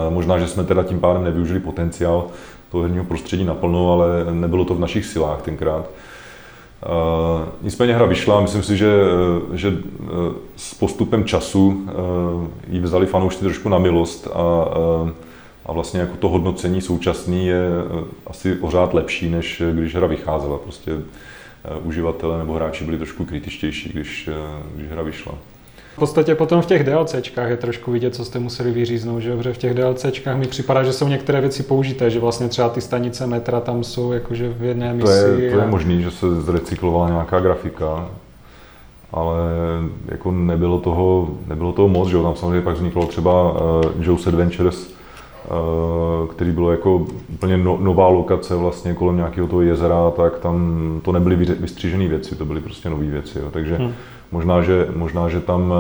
[0.09, 2.27] Možná, že jsme teda tím pádem nevyužili potenciál
[2.71, 5.90] toho herního prostředí naplno, ale nebylo to v našich silách tenkrát.
[7.62, 8.92] nicméně hra vyšla, myslím si, že,
[9.53, 9.77] že
[10.57, 11.87] s postupem času
[12.71, 14.64] ji vzali fanoušci trošku na milost a
[15.68, 20.07] a vlastně jako to hodnocení současný je eh, asi pořád lepší, než eh, když hra
[20.07, 20.59] vycházela.
[20.59, 24.31] Prostě eh, uživatelé nebo hráči byli trošku kritičtější, když,
[24.74, 25.35] když hra vyšla.
[25.94, 29.52] V podstatě potom v těch DLCčkách je trošku vidět, co jste museli vyříznout, že dobře
[29.52, 33.26] v těch DLCčkách mi připadá, že jsou některé věci použité, že vlastně třeba ty stanice
[33.26, 35.07] metra tam jsou jakože v jedné misi.
[35.07, 35.66] To je, to je a...
[35.66, 38.11] možný, že se zrecyklovala nějaká grafika,
[39.12, 39.38] ale
[40.09, 44.98] jako nebylo toho, nebylo toho moc, že tam samozřejmě pak vzniklo třeba uh, Joe's Adventures,
[46.30, 51.12] který bylo jako úplně no, nová lokace vlastně kolem nějakého toho jezera, tak tam to
[51.12, 53.38] nebyly vystřížené věci, to byly prostě nové věci.
[53.38, 53.48] Jo.
[53.50, 53.92] Takže hmm.
[54.32, 55.74] možná, že, možná, že tam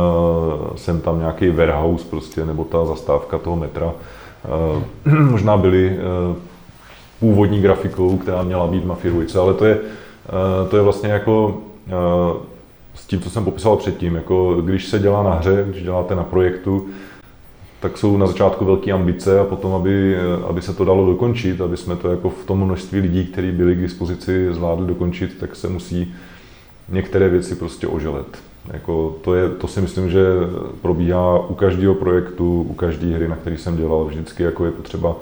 [0.76, 3.92] jsem tam nějaký warehouse prostě, nebo ta zastávka toho metra,
[5.04, 5.30] hmm.
[5.30, 6.36] možná byly eh,
[7.20, 9.78] původní grafikou, která měla být Mafia ale to je,
[10.70, 11.58] to je vlastně jako
[12.94, 16.24] s tím, co jsem popisoval předtím, jako když se dělá na hře, když děláte na
[16.24, 16.86] projektu,
[17.80, 20.16] tak jsou na začátku velké ambice a potom, aby,
[20.48, 23.74] aby se to dalo dokončit, aby jsme to jako v tom množství lidí, kteří byli
[23.74, 26.14] k dispozici, zvládli dokončit, tak se musí
[26.88, 28.38] některé věci prostě oželet.
[28.72, 30.24] Jako to, je, to si myslím, že
[30.82, 35.16] probíhá u každého projektu, u každé hry, na který jsem dělal, vždycky jako je potřeba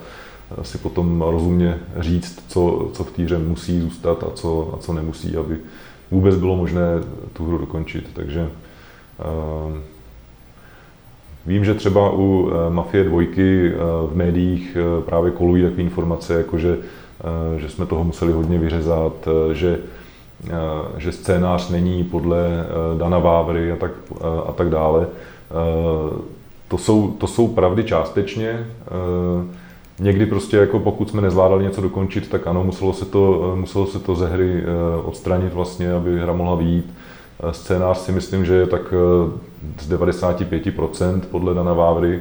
[0.62, 4.92] si potom rozumně říct, co, co v té hře musí zůstat a co, a co
[4.92, 5.56] nemusí, aby
[6.10, 6.82] vůbec bylo možné
[7.32, 8.10] tu hru dokončit.
[8.12, 9.76] Takže uh,
[11.46, 16.34] Vím, že třeba u eh, Mafie dvojky eh, v médiích eh, právě kolují takové informace,
[16.34, 16.78] jako že,
[17.56, 19.78] že jsme toho museli hodně vyřezat, že,
[20.98, 22.66] že scénář není podle
[22.98, 23.90] Dana Vávry a tak,
[24.48, 25.06] a tak dále.
[26.68, 28.66] To jsou, to jsou pravdy částečně.
[29.98, 33.98] Někdy prostě jako pokud jsme nezvládali něco dokončit, tak ano, muselo se to, muselo se
[33.98, 34.62] to ze hry
[35.04, 36.94] odstranit vlastně, aby hra mohla vyjít.
[37.50, 38.94] Scénář si myslím, že je tak
[39.80, 42.20] z 95% podle Dana Vávry.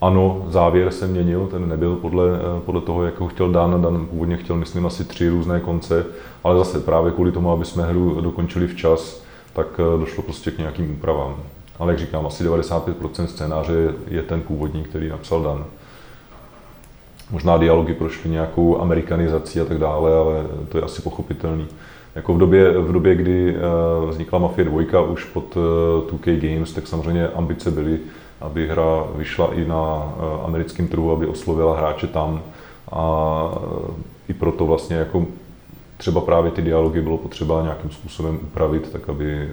[0.00, 2.28] Ano, závěr se měnil, ten nebyl podle,
[2.64, 3.82] podle toho, jak ho chtěl Dan.
[3.82, 6.06] Dan původně chtěl, myslím, asi tři různé konce,
[6.44, 9.66] ale zase právě kvůli tomu, aby jsme hru dokončili včas, tak
[9.98, 11.36] došlo prostě k nějakým úpravám.
[11.78, 15.64] Ale jak říkám, asi 95% scénáře je ten původní, který napsal Dan.
[17.30, 21.66] Možná dialogy prošly nějakou amerikanizací a tak dále, ale to je asi pochopitelný.
[22.14, 25.56] Jako v době, v době, kdy eh, vznikla Mafia 2 už pod
[26.10, 27.98] 2K eh, Games, tak samozřejmě ambice byly,
[28.40, 32.42] aby hra vyšla i na eh, americkém trhu, aby oslovila hráče tam.
[32.92, 33.44] A
[34.28, 35.26] i proto vlastně jako
[35.96, 39.50] třeba právě ty dialogy bylo potřeba nějakým způsobem upravit, tak aby,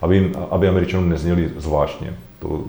[0.00, 2.14] aby, aby Američanům nezněli zvláštně.
[2.38, 2.64] To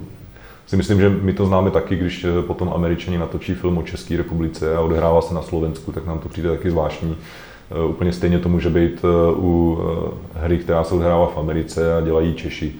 [0.65, 4.75] si myslím, že my to známe taky, když potom Američani natočí film o České republice
[4.75, 7.15] a odehrává se na Slovensku, tak nám to přijde taky zvláštní.
[7.73, 11.97] Eh, úplně stejně to může být eh, u eh, hry, která se odehrává v Americe
[11.97, 12.75] a dělají Češi.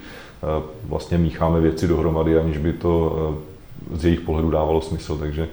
[0.83, 3.35] Vlastně mícháme věci dohromady, aniž by to
[3.93, 5.47] z jejich pohledu dávalo smysl, takže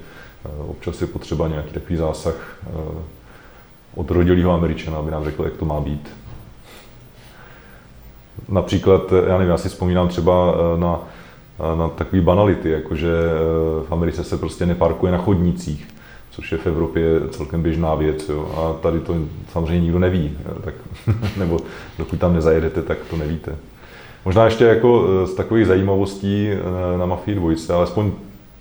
[0.66, 2.58] občas je potřeba nějaký takový zásah
[3.94, 6.08] od rodilého Američana, aby nám řekl, jak to má být.
[8.48, 11.00] Například, já nevím, já si vzpomínám třeba na,
[11.74, 13.12] na takové banality, jako že
[13.88, 15.88] v Americe se prostě neparkuje na chodnících
[16.30, 18.28] což je v Evropě celkem běžná věc.
[18.28, 18.52] Jo.
[18.56, 19.14] A tady to
[19.52, 20.74] samozřejmě nikdo neví, tak,
[21.36, 21.60] nebo
[21.98, 23.56] dokud tam nezajedete, tak to nevíte.
[24.24, 28.12] Možná ještě jako eh, z takových zajímavostí eh, na Mafii 2, alespoň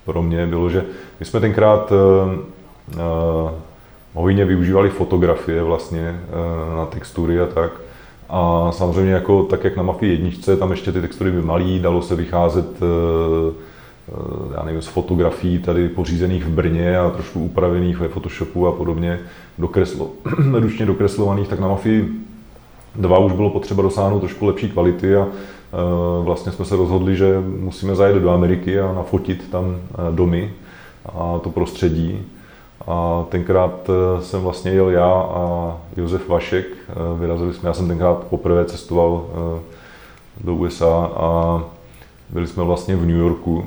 [0.04, 0.84] pro mě bylo, že
[1.20, 3.50] my jsme tenkrát uh,
[4.14, 6.20] hojně využívali fotografie vlastně
[6.76, 7.72] na textury a tak.
[8.28, 12.02] A samozřejmě jako tak, jak na Mafii jedničce, tam ještě ty textury byly malý, dalo
[12.02, 13.52] se vycházet Eh,
[14.56, 19.18] já nevím, z fotografií tady pořízených v Brně a trošku upravených ve Photoshopu a podobně,
[19.58, 20.10] dokreslo,
[20.52, 22.08] ručně dokreslovaných, tak na Mafii
[22.94, 27.40] 2 už bylo potřeba dosáhnout trošku lepší kvality a eh, vlastně jsme se rozhodli, že
[27.58, 30.52] musíme zajet do Ameriky a nafotit tam eh, domy
[31.06, 32.22] a to prostředí.
[32.86, 36.66] A tenkrát jsem vlastně jel já a Josef Vašek,
[37.18, 39.26] vyrazili jsme, já jsem tenkrát poprvé cestoval
[40.44, 41.62] do USA a
[42.30, 43.64] byli jsme vlastně v New Yorku,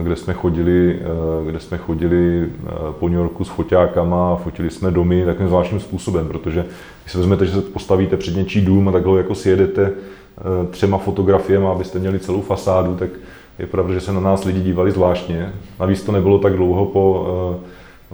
[0.00, 4.90] kde jsme chodili, eh, kde jsme chodili eh, po New Yorku s foťákama fotili jsme
[4.90, 6.64] domy takovým zvláštním způsobem, protože
[7.02, 10.98] když si vezmete, že se postavíte před něčí dům a takhle jako sjedete eh, třema
[10.98, 13.10] fotografiemi, abyste měli celou fasádu, tak
[13.58, 15.52] je pravda, že se na nás lidi dívali zvláštně.
[15.80, 17.26] Navíc to nebylo tak dlouho po,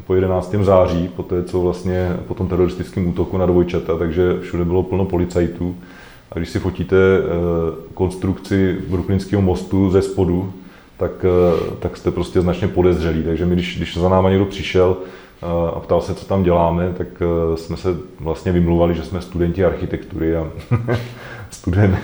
[0.06, 0.54] po 11.
[0.62, 5.04] září, po té, co vlastně po tom teroristickém útoku na dvojčata, takže všude bylo plno
[5.04, 5.76] policajtů.
[6.32, 6.96] A když si fotíte
[7.94, 10.52] konstrukci Brooklynského mostu ze spodu,
[10.98, 13.22] tak, eh, tak jste prostě značně podezřelí.
[13.22, 14.96] Takže my, když, když za náma někdo přišel
[15.42, 19.20] eh, a ptal se, co tam děláme, tak eh, jsme se vlastně vymluvali, že jsme
[19.20, 20.50] studenti architektury a
[21.50, 21.98] student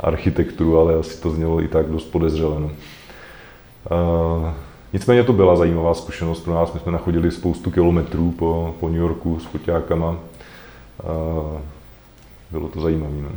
[0.00, 2.60] architekturu, ale asi to znělo i tak dost podezřele.
[2.60, 2.70] No.
[4.92, 6.72] Nicméně to byla zajímavá zkušenost pro nás.
[6.72, 10.16] My jsme nachodili spoustu kilometrů po, po New Yorku s foťákama.
[12.50, 13.12] Bylo to zajímavé.
[13.22, 13.28] No.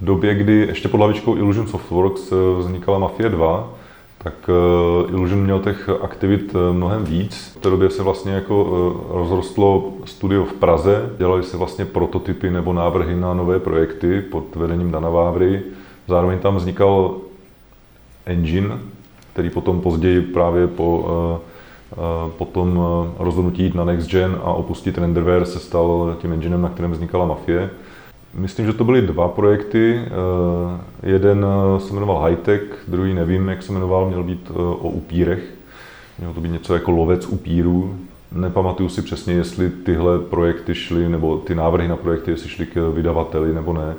[0.00, 3.79] V době, kdy ještě pod hlavičkou Illusion Softworks vznikala Mafia 2,
[4.24, 7.56] tak uh, Illusion měl těch aktivit uh, mnohem víc.
[7.56, 12.50] V té době se vlastně jako uh, rozrostlo studio v Praze, dělali se vlastně prototypy
[12.50, 15.62] nebo návrhy na nové projekty pod vedením Dana Vávry.
[16.08, 17.16] Zároveň tam vznikal
[18.26, 18.78] engine,
[19.32, 22.80] který potom později právě po, uh, po tom
[23.18, 27.26] rozhodnutí jít na Next Gen a opustit Renderware se stal tím enginem, na kterém vznikala
[27.26, 27.70] Mafie.
[28.34, 30.00] Myslím, že to byly dva projekty.
[30.04, 34.88] Eh, jeden eh, se jmenoval Hightech, druhý nevím, jak se jmenoval, měl být eh, o
[34.88, 35.44] upírech.
[36.18, 37.96] Mělo to být něco jako lovec upírů.
[38.32, 42.92] Nepamatuju si přesně, jestli tyhle projekty šly, nebo ty návrhy na projekty, jestli šly k
[42.94, 43.94] vydavateli nebo ne.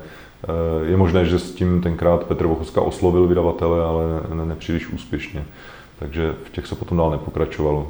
[0.85, 5.45] Je možné, že s tím tenkrát Petr Vochoska oslovil vydavatele, ale ne, nepříliš úspěšně.
[5.99, 7.87] Takže v těch se potom dál nepokračovalo.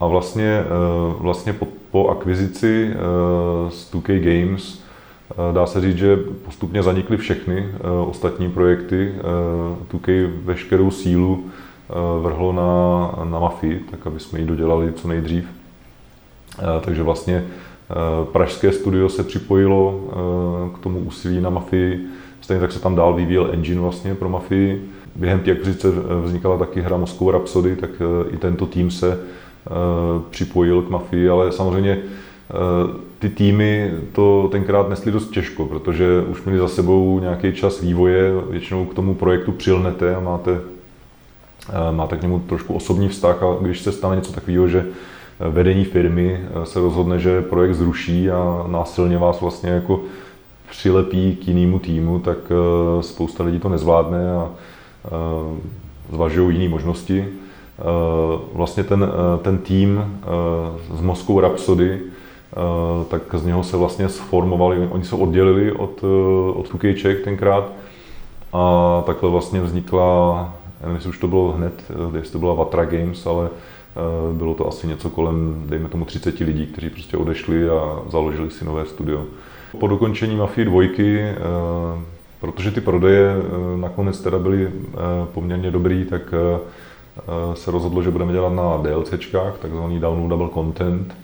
[0.00, 0.64] A vlastně,
[1.20, 2.96] vlastně po po akvizici eh,
[3.70, 4.80] z 2K Games
[5.30, 9.14] eh, dá se říct, že postupně zanikly všechny eh, ostatní projekty.
[9.92, 11.44] 2K veškerou sílu
[12.22, 15.44] vrhlo na, na Mafii, tak aby jsme ji dodělali co nejdřív.
[16.84, 17.44] Takže vlastně
[18.32, 20.00] pražské studio se připojilo
[20.74, 22.06] k tomu úsilí na Mafii.
[22.40, 24.90] Stejně tak se tam dál vyvíjel engine vlastně pro Mafii.
[25.16, 25.88] Během té akvizice
[26.24, 27.90] vznikala taky hra Moscow Rhapsody, tak
[28.30, 29.45] i tento tým se Eh,
[30.30, 32.54] připojil k mafii, ale samozřejmě eh,
[33.18, 38.32] ty týmy to tenkrát nesly dost těžko, protože už měli za sebou nějaký čas vývoje,
[38.50, 40.60] většinou k tomu projektu přilnete a máte,
[41.68, 44.86] eh, máte k němu trošku osobní vztah a když se stane něco takového, že
[45.50, 50.00] vedení firmy se rozhodne, že projekt zruší a násilně vás vlastně jako
[50.70, 52.36] přilepí k jinému týmu, tak
[53.00, 54.50] spousta lidí to nezvládne a
[56.12, 57.24] zvažují jiné možnosti.
[58.52, 59.08] Vlastně ten,
[59.42, 60.20] ten tým
[60.94, 62.00] z Moskou Rhapsody,
[63.08, 66.04] tak z něho se vlastně sformovali, oni se oddělili od,
[66.54, 67.72] od 2K tenkrát
[68.52, 71.84] a takhle vlastně vznikla, nevím, jestli už to bylo hned,
[72.16, 73.48] jestli to byla Vatra Games, ale
[73.96, 78.50] Eh, bylo to asi něco kolem, dejme tomu 30 lidí, kteří prostě odešli a založili
[78.50, 79.24] si nové studio.
[79.80, 81.34] Po dokončení Mafie dvojky, eh,
[82.40, 84.70] protože ty prodeje eh, nakonec teda byly
[85.34, 86.34] poměrně dobrý, tak
[87.54, 91.16] se rozhodlo, že budeme dělat na DLCčkách, takzvaný downloadable content.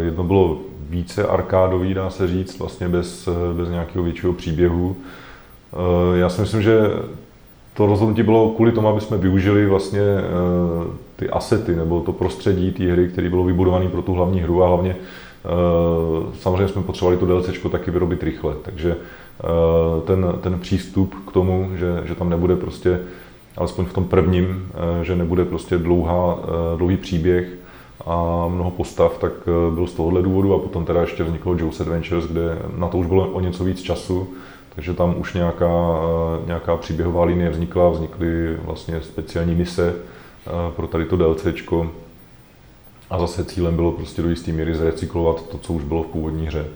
[0.00, 4.96] Jedno bylo více arkádový, dá se říct, vlastně bez, bez nějakého většího příběhu.
[6.14, 6.90] Já si myslím, že
[7.78, 10.22] to rozhodnutí bylo kvůli tomu, aby jsme využili vlastně eh,
[11.16, 14.68] ty asety nebo to prostředí té hry, které bylo vybudované pro tu hlavní hru a
[14.68, 15.48] hlavně eh,
[16.40, 21.70] samozřejmě jsme potřebovali to DLC taky vyrobit rychle, takže eh, ten, ten přístup k tomu,
[21.74, 23.00] že, že tam nebude prostě,
[23.58, 26.38] alespoň v tom prvním, že nebude prostě dlouhá,
[26.76, 27.48] dlouhý příběh
[28.06, 29.32] a mnoho postav, tak
[29.74, 33.06] byl z tohohle důvodu a potom teda ještě vzniklo Joe's Adventures, kde na to už
[33.06, 34.28] bylo o něco víc času,
[34.78, 36.00] takže tam už nějaká,
[36.46, 41.90] nějaká příběhová linie vznikla, vznikly vlastně speciální mise eh, pro tady to DLCčko.
[43.10, 46.46] A zase cílem bylo prostě do jisté míry zrecyklovat to, co už bylo v původní
[46.46, 46.66] hře.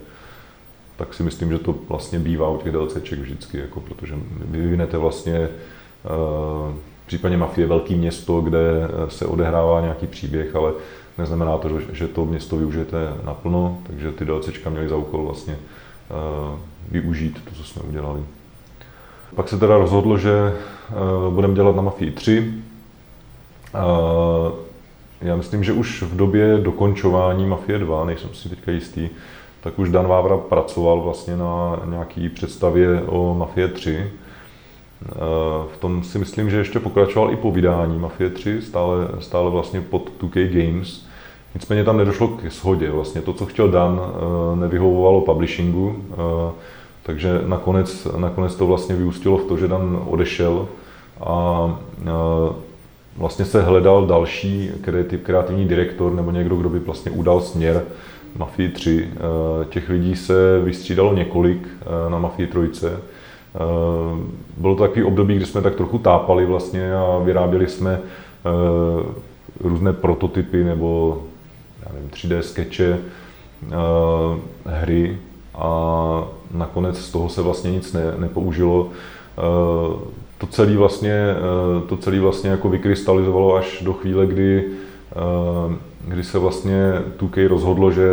[0.97, 5.35] Tak si myslím, že to vlastně bývá u těch DLCček vždycky, jako protože vyvinete vlastně
[5.35, 5.49] eh,
[6.05, 10.73] v případě Mafie velké město, kde eh, se odehrává nějaký příběh, ale
[11.19, 15.59] neznamená to, že to město využijete naplno, takže ty DLCčka měly za úkol vlastně
[16.91, 18.21] využít to, co jsme udělali.
[19.35, 20.95] Pak se teda rozhodlo, že eh,
[21.31, 22.55] budeme dělat na Mafii 3.
[25.21, 29.09] Já myslím, že už v době dokončování Mafie 2, nejsem si teďka jistý,
[29.61, 34.11] tak už Dan Vávra pracoval vlastně na nějaký představě o Mafie 3.
[35.09, 35.15] Eh,
[35.75, 39.81] v tom si myslím, že ještě pokračoval i po vydání Mafie 3, stále, stále vlastně
[39.81, 41.07] pod 2K Games.
[41.55, 42.91] Nicméně tam nedošlo k shodě.
[42.91, 45.97] Vlastně to, co chtěl Dan, eh, nevyhovovalo publishingu.
[47.03, 50.69] Takže nakonec, nakonec to vlastně vyústilo v to, že Dan odešel
[51.21, 51.79] a
[53.17, 54.71] vlastně se hledal další
[55.23, 57.85] kreativní direktor nebo někdo, kdo by vlastně udal směr
[58.37, 59.09] Mafii 3.
[59.69, 61.69] Těch lidí se vystřídalo několik
[62.09, 62.87] na Mafii 3.
[64.57, 68.01] Bylo to takový období, kdy jsme tak trochu tápali vlastně a vyráběli jsme
[69.61, 71.23] různé prototypy nebo
[71.87, 72.99] já nevím, 3D skeče,
[74.67, 75.19] hry,
[75.55, 78.91] a nakonec z toho se vlastně nic ne, nepoužilo.
[79.39, 79.43] Eh,
[80.39, 84.65] to celé vlastně, eh, to celé vlastně jako vykrystalizovalo až do chvíle, kdy,
[85.13, 85.77] eh,
[86.09, 88.07] kdy se vlastně 2K rozhodlo, že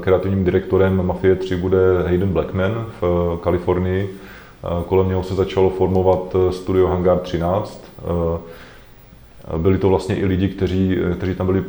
[0.00, 4.10] kreativním direktorem Mafie 3 bude Hayden Blackman v Kalifornii.
[4.86, 7.84] Kolem něho se začalo formovat studio Hangar 13.
[9.56, 11.64] Byli to vlastně i lidi, kteří, kteří tam byli,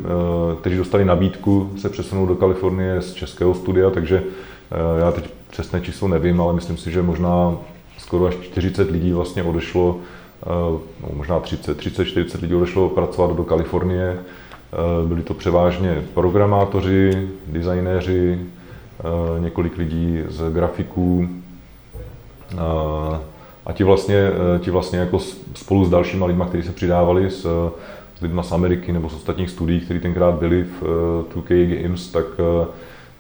[0.59, 4.23] kteří dostali nabídku se přesunout do Kalifornie z českého studia, takže
[4.73, 7.57] Eh, já teď přesné číslo nevím, ale myslím si, že možná
[7.97, 9.97] skoro až 40 lidí vlastně odešlo,
[10.43, 10.45] eh,
[11.03, 14.17] no, možná 30, 30-40 lidí odešlo pracovat do Kalifornie.
[14.17, 18.39] Eh, byli to převážně programátoři, designéři,
[19.39, 21.27] několik lidí z grafiků
[23.65, 25.19] a ti vlastně, ti vlastně jako
[25.55, 27.41] spolu s dalšíma lidma, kteří se přidávali s,
[28.17, 30.83] s lidma z Ameriky nebo z ostatních studií, kteří tenkrát byli v
[31.35, 32.25] 2K Games, tak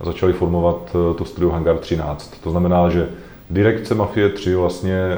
[0.03, 2.41] a začali formovat eh, to studio Hangar 13.
[2.43, 3.09] To znamená, že
[3.49, 5.17] direkce Mafie 3 vlastně eh,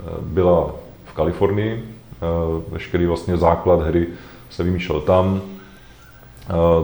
[0.00, 1.84] eh, byla v Kalifornii,
[2.68, 4.06] veškerý vlastně základ hry
[4.50, 5.40] se vymýšlel tam.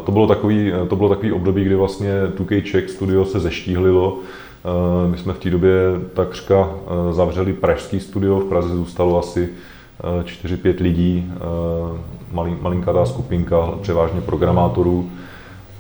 [0.05, 4.19] To bylo takový, to bylo takový období, kdy vlastně 2K Czech studio se zeštíhlilo.
[5.11, 5.73] My jsme v té době
[6.15, 6.71] takřka
[7.11, 9.49] zavřeli pražský studio, v Praze zůstalo asi
[10.25, 11.33] 4-5 lidí,
[12.61, 15.11] malinkatá skupinka, převážně programátorů.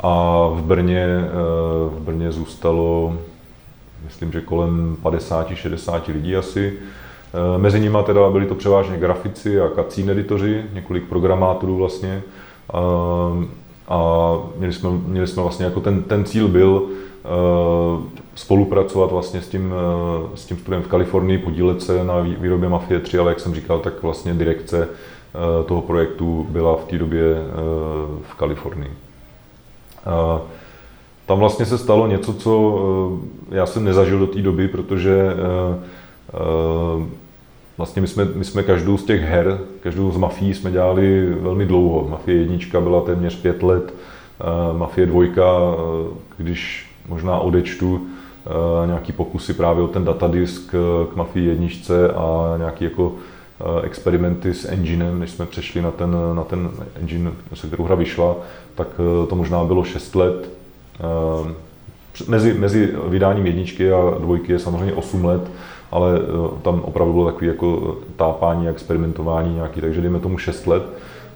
[0.02, 1.30] A v Brně, eh,
[1.90, 3.16] v Brně zůstalo,
[4.04, 6.72] myslím, že kolem 50-60 lidí asi.
[6.74, 12.22] Eh, mezi nimi teda byli to převážně grafici a kacín editoři, několik programátorů vlastně.
[13.88, 17.11] A, měli, jsme, měli jsme vlastně jako ten, ten cíl byl eh,
[18.34, 19.74] spolupracovat vlastně s tím,
[20.34, 23.78] s tím studiem v Kalifornii, podílet se na výrobě Mafie 3, ale jak jsem říkal,
[23.78, 24.88] tak vlastně direkce
[25.66, 27.22] toho projektu byla v té době
[28.22, 28.90] v Kalifornii.
[31.26, 32.80] Tam vlastně se stalo něco, co
[33.52, 35.84] eh, já jsem nezažil do té doby, protože eh,
[36.34, 37.06] eh,
[37.78, 41.66] vlastně my jsme, my jsme každou z těch her, každou z mafií jsme dělali velmi
[41.66, 42.08] dlouho.
[42.08, 43.94] Mafie jednička byla téměř pět let,
[44.72, 45.44] Mafie dvojka,
[46.36, 48.06] když možná odečtu,
[48.86, 50.74] nějaký pokusy právě o ten datadisk
[51.12, 53.12] k Mafii jedničce a nějaký jako
[53.82, 58.36] experimenty s enginem, než jsme přešli na ten, na ten engine, se kterou hra vyšla,
[58.74, 58.88] tak
[59.28, 60.50] to možná bylo 6 let.
[62.28, 65.50] Mezi, mezi vydáním jedničky a dvojky je samozřejmě 8 let,
[65.90, 66.12] ale
[66.62, 70.82] tam opravdu bylo takové jako tápání, experimentování nějaký, takže dejme tomu 6 let.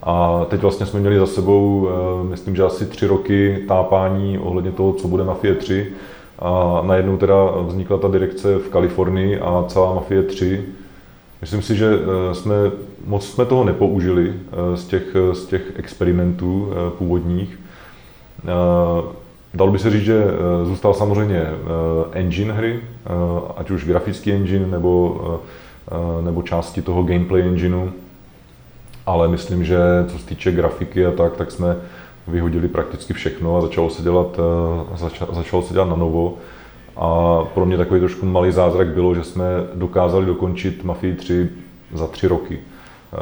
[0.07, 4.73] A teď vlastně jsme měli za sebou, eh, myslím, že asi tři roky tápání ohledně
[4.73, 5.87] toho, co bude Mafie 3.
[6.39, 7.35] A najednou teda
[7.67, 10.65] vznikla ta direkce v Kalifornii a celá Mafie 3.
[11.41, 12.55] Myslím si, že eh, jsme,
[13.07, 17.59] moc jsme toho nepoužili eh, z těch, z těch experimentů původních.
[19.55, 20.25] Dalo by se říct, že
[20.65, 21.47] zůstal samozřejmě
[22.13, 22.81] engine hry,
[23.57, 25.21] ať už grafický engine nebo,
[26.21, 27.89] nebo části toho gameplay engineu
[29.07, 29.79] ale myslím, že
[30.09, 31.77] co se týče grafiky a tak, tak jsme
[32.29, 36.35] vyhodili prakticky všechno a začalo se dělat, eh, zača, začalo se dělat na novo.
[36.97, 39.45] A pro mě takový trošku malý zázrak bylo, že jsme
[39.75, 41.49] dokázali dokončit Mafii 3
[41.95, 42.59] za tři roky.
[42.59, 43.17] Eh,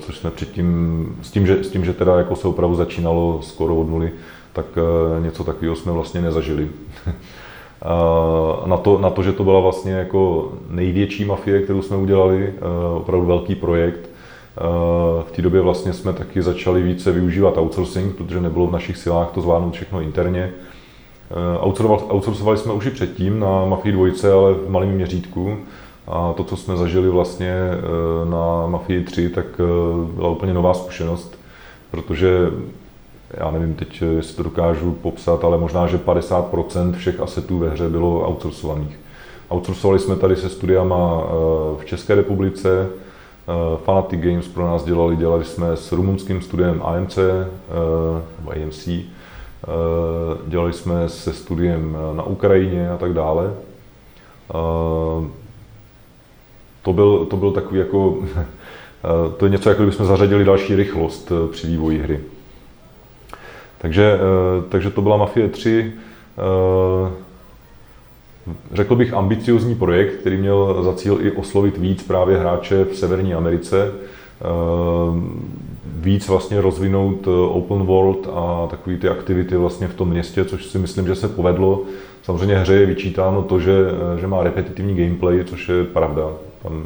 [0.00, 3.76] což jsme předtím, s tím, že, s tím, že teda jako se opravdu začínalo skoro
[3.76, 4.12] od nuly,
[4.52, 6.68] tak eh, něco takového jsme vlastně nezažili.
[8.66, 12.52] na, to, na to, že to byla vlastně jako největší mafie, kterou jsme udělali,
[12.96, 14.10] opravdu velký projekt,
[15.28, 19.30] v té době vlastně jsme taky začali více využívat outsourcing, protože nebylo v našich silách
[19.30, 20.52] to zvládnout všechno interně.
[21.30, 21.58] Eh,
[22.10, 25.56] outsourcovali jsme už i předtím na Mafii 2, ale v malém měřítku.
[26.06, 29.46] A to, co jsme zažili vlastně eh, na Mafii 3, tak
[30.14, 31.38] byla úplně nová zkušenost,
[31.90, 32.50] protože
[33.34, 37.88] já nevím teď, jestli to dokážu popsat, ale možná, že 50% všech asetů ve hře
[37.88, 38.98] bylo outsourcovaných.
[39.50, 41.22] Outsourcovali jsme tady se studiama
[41.78, 43.07] v České republice, Eh,
[43.84, 47.22] Fanatic Games pro nás dělali, dělali jsme s rumunským studiem AMC, eh,
[48.38, 49.04] nebo AMC, eh,
[50.46, 53.54] dělali jsme se studiem na Ukrajině a tak dále.
[56.82, 58.18] To byl, to byl takový jako,
[59.36, 62.20] to je něco, jako kdybychom zařadili další rychlost při vývoji hry.
[63.78, 64.18] Takže,
[64.68, 65.92] takže to byla Mafie 3
[68.72, 73.34] řekl bych, ambiciozní projekt, který měl za cíl i oslovit víc právě hráče v Severní
[73.34, 74.44] Americe, eh,
[75.86, 80.66] víc vlastně rozvinout eh, open world a takové ty aktivity vlastně v tom městě, což
[80.66, 81.82] si myslím, že se povedlo.
[82.22, 83.72] Samozřejmě hře je vyčítáno to, že,
[84.16, 86.22] eh, že má repetitivní gameplay, což je pravda.
[86.62, 86.82] Tam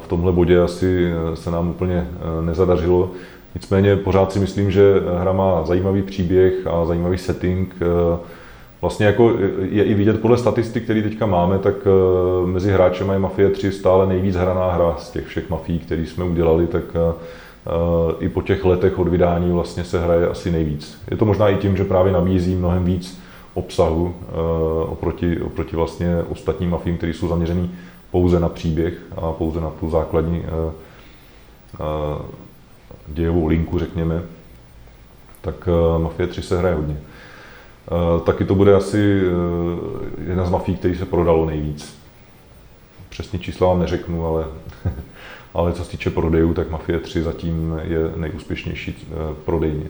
[0.00, 2.06] v tomhle bodě asi se nám úplně
[2.40, 3.10] nezadařilo.
[3.54, 7.74] Nicméně pořád si myslím, že hra má zajímavý příběh a zajímavý setting,
[8.80, 13.18] Vlastně jako je i vidět podle statistik, které teďka máme, tak eh, mezi hráči je
[13.18, 17.14] Mafie 3 stále nejvíc hraná hra z těch všech mafií, které jsme udělali, tak eh,
[17.66, 21.02] eh, i po těch letech od vydání vlastně se hraje asi nejvíc.
[21.10, 23.20] Je to možná i tím, že právě nabízí mnohem víc
[23.54, 24.14] obsahu
[24.88, 27.70] oproti, oproti vlastně ostatním mafím, které jsou zaměřený
[28.10, 30.42] pouze na příběh a pouze na tu základní
[33.06, 34.22] dějovou linku, řekněme,
[35.40, 35.68] tak
[35.98, 36.96] Mafie 3 se hraje hodně.
[37.88, 41.98] Eh, taky to bude asi eh, jedna z mafí, který se prodalo nejvíc.
[43.08, 44.44] Přesně čísla vám neřeknu, ale,
[45.54, 49.86] ale co se týče prodejů, tak Mafie 3 zatím je nejúspěšnější eh, prodejně.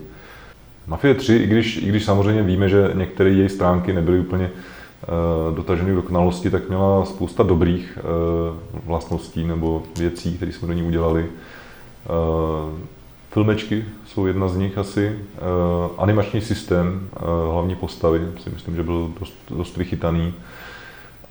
[0.86, 4.51] Mafie 3, i když, i když samozřejmě víme, že některé její stránky nebyly úplně
[5.55, 7.99] dotaženy do dokonalosti, tak měla spousta dobrých
[8.84, 11.26] vlastností nebo věcí, které jsme do ní udělali.
[13.39, 15.16] Filmečky jsou jedna z nich asi.
[15.16, 20.34] Uh, animační systém, uh, hlavní postavy, si myslím, že byl dost, dost vychytaný.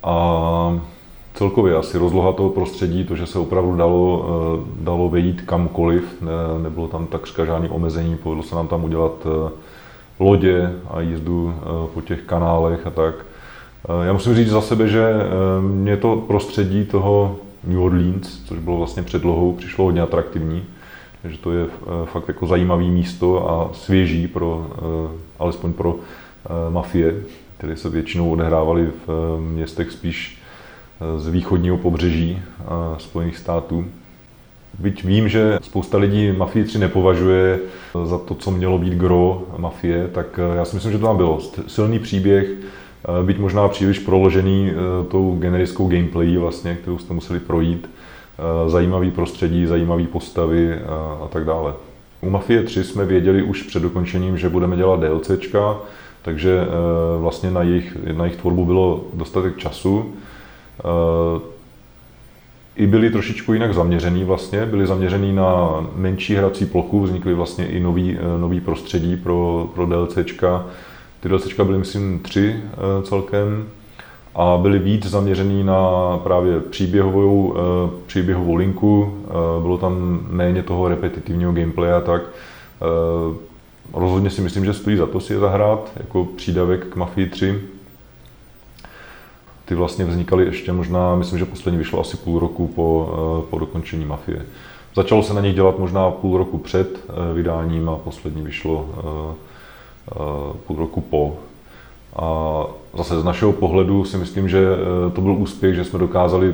[0.03, 0.79] A
[1.33, 6.31] celkově asi rozloha toho prostředí, to, že se opravdu dalo, uh, dalo vejít kamkoliv, ne,
[6.63, 9.49] nebylo tam takřka žádný omezení, povedlo se nám tam udělat uh,
[10.19, 13.15] lodě a jízdu uh, po těch kanálech a tak.
[14.03, 15.13] Já musím říct za sebe, že
[15.61, 20.63] mě to prostředí toho New Orleans, což bylo vlastně předlohou, přišlo hodně atraktivní
[21.29, 26.49] že to je eh, fakt jako zajímavé místo a svěží pro, eh, alespoň pro eh,
[26.69, 27.15] mafie,
[27.57, 30.41] které se většinou odehrávaly v městech spíš
[31.17, 32.41] z východního pobřeží
[32.97, 33.85] Spojených států.
[34.79, 37.59] Byť vím, že spousta lidí Mafii 3 nepovažuje
[38.05, 41.39] za to, co mělo být gro mafie, tak já si myslím, že to tam bylo.
[41.67, 42.49] Silný příběh,
[43.25, 44.71] byť možná příliš proložený
[45.11, 47.89] tou generickou gameplay, vlastně, kterou jste museli projít.
[48.39, 51.73] Eh, zajímavý prostředí, zajímavé postavy a, a tak dále.
[52.21, 55.77] U Mafie 3 jsme věděli už před dokončením, že budeme dělat DLCčka,
[56.21, 56.67] takže eh,
[57.21, 60.13] vlastně na jejich, na jejich tvorbu bylo dostatek času.
[60.79, 61.41] Eh,
[62.75, 67.79] I byli trošičku jinak zaměřený vlastně, byli zaměřený na menší hrací plochu, vznikly vlastně i
[67.79, 70.65] nový, nový prostředí pro, pro DLCčka.
[71.19, 72.55] Ty DLCčka byly myslím tři
[73.03, 73.65] celkem
[74.37, 75.81] a byli víc zaměřený na
[76.23, 77.55] právě příběhovou,
[78.05, 79.13] příběhovou linku,
[79.61, 82.21] bylo tam méně toho repetitivního gameplaye a tak.
[83.93, 87.61] Rozhodně si myslím, že stojí za to si je zahrát jako přídavek k Mafii 3.
[89.65, 93.09] Ty vlastně vznikaly ještě možná, myslím, že poslední vyšlo asi půl roku po,
[93.49, 94.45] po dokončení Mafie.
[94.97, 99.35] Začalo se na nich dělat možná půl roku před eh, vydáním a poslední vyšlo eh,
[100.11, 101.37] eh, půl roku po.
[102.15, 102.63] A
[102.97, 104.65] zase z našeho pohledu si myslím, že
[105.13, 106.53] to byl úspěch, že jsme dokázali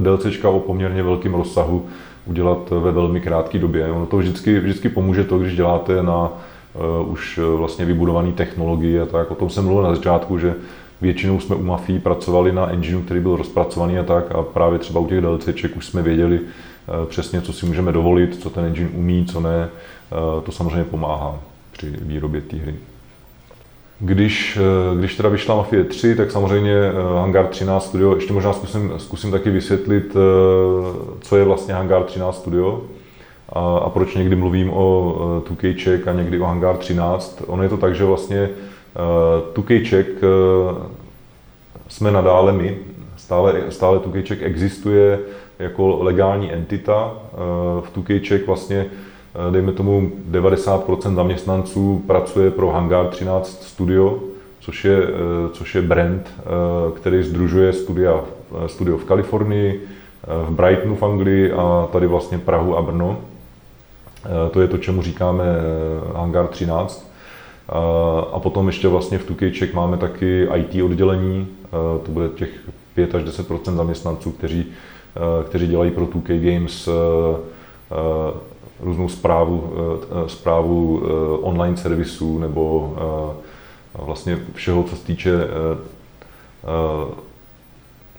[0.00, 1.86] DLCčka o poměrně velkém rozsahu
[2.26, 3.90] udělat ve velmi krátké době.
[3.90, 6.28] Ono to vždycky, vždycky pomůže to, když děláte na
[7.02, 9.30] uh, už vlastně vybudované technologie a tak.
[9.30, 10.54] O tom jsem mluvil na začátku, že
[11.00, 15.00] většinou jsme u Mafii pracovali na engineu, který byl rozpracovaný a tak a právě třeba
[15.00, 16.40] u těch DLCček už jsme věděli,
[16.88, 19.68] Eh, přesně, co si můžeme dovolit, co ten engine umí, co ne.
[19.68, 21.40] Eh, to samozřejmě pomáhá
[21.72, 22.74] při výrobě té hry.
[24.00, 26.74] Když, eh, když teda vyšla Mafie 3, tak samozřejmě
[27.20, 30.16] Hangar 13 Studio, ještě možná zkusím, zkusím taky vysvětlit,
[31.20, 32.82] co je vlastně Hangar 13 Studio
[33.48, 35.16] a, a proč někdy mluvím o
[35.50, 37.42] 2K a někdy o Hangar 13.
[37.46, 38.50] Ono je to tak, že vlastně
[39.54, 40.24] 2K
[41.88, 42.78] jsme nadále my,
[43.16, 45.18] stále, stále 2K existuje,
[45.58, 47.12] jako legální entita.
[47.14, 47.36] Eh,
[47.80, 49.13] v Tukejček vlastně, eh,
[49.50, 54.18] dejme tomu, 90% zaměstnanců pracuje pro Hangar 13 Studio,
[54.60, 55.08] což je, eh,
[55.52, 56.30] což je brand,
[56.96, 58.20] který združuje studia,
[58.66, 59.86] studio v Kalifornii,
[60.46, 63.18] v Brightonu v Anglii a tady vlastně Prahu a Brno.
[64.50, 65.44] To je to, čemu říkáme
[66.14, 67.10] Hangar 13.
[68.32, 71.46] A potom ještě vlastně v Tukejček máme taky IT oddělení,
[72.02, 72.50] to bude těch
[72.94, 74.72] 5 až 10% zaměstnanců, kteří
[75.16, 76.92] Eh, kteří dělají pro 2K Games eh,
[77.92, 77.94] eh,
[78.84, 79.72] různou zprávu,
[80.26, 81.02] zprávu
[81.40, 82.96] online servisů nebo
[83.94, 85.32] vlastně všeho, co se týče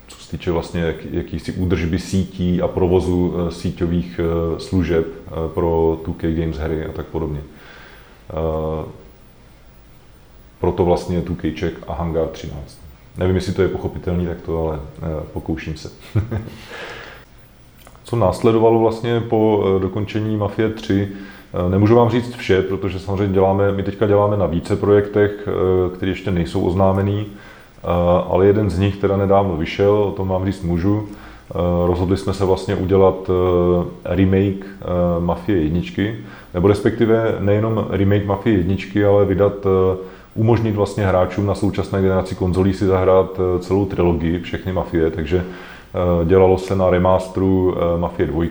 [0.07, 4.19] co se týče vlastně jak, jakýsi údržby sítí a provozu síťových
[4.57, 5.07] služeb
[5.53, 7.41] pro 2K Games hry a tak podobně.
[10.59, 12.79] Proto vlastně 2K Check a Hangar 13.
[13.17, 15.91] Nevím, jestli to je pochopitelný takto, ale eh, pokouším se.
[18.05, 21.09] Co následovalo vlastně po eh, dokončení Mafie 3,
[21.53, 25.47] eh, Nemůžu vám říct vše, protože samozřejmě děláme, my teďka děláme na více projektech,
[25.95, 27.25] které ještě nejsou oznámený,
[28.27, 31.07] ale jeden z nich teda nedávno vyšel, o tom vám říct můžu.
[31.85, 33.29] Rozhodli jsme se vlastně udělat
[34.05, 34.65] remake
[35.19, 36.15] Mafie jedničky,
[36.53, 39.65] nebo respektive nejenom remake Mafie jedničky, ale vydat
[40.35, 45.37] umožnit vlastně hráčům na současné generaci konzolí si zahrát eh, celou trilogii, všechny Mafie, takže
[45.37, 45.53] eh,
[46.25, 48.45] dělalo se na remasteru eh, Mafie 2.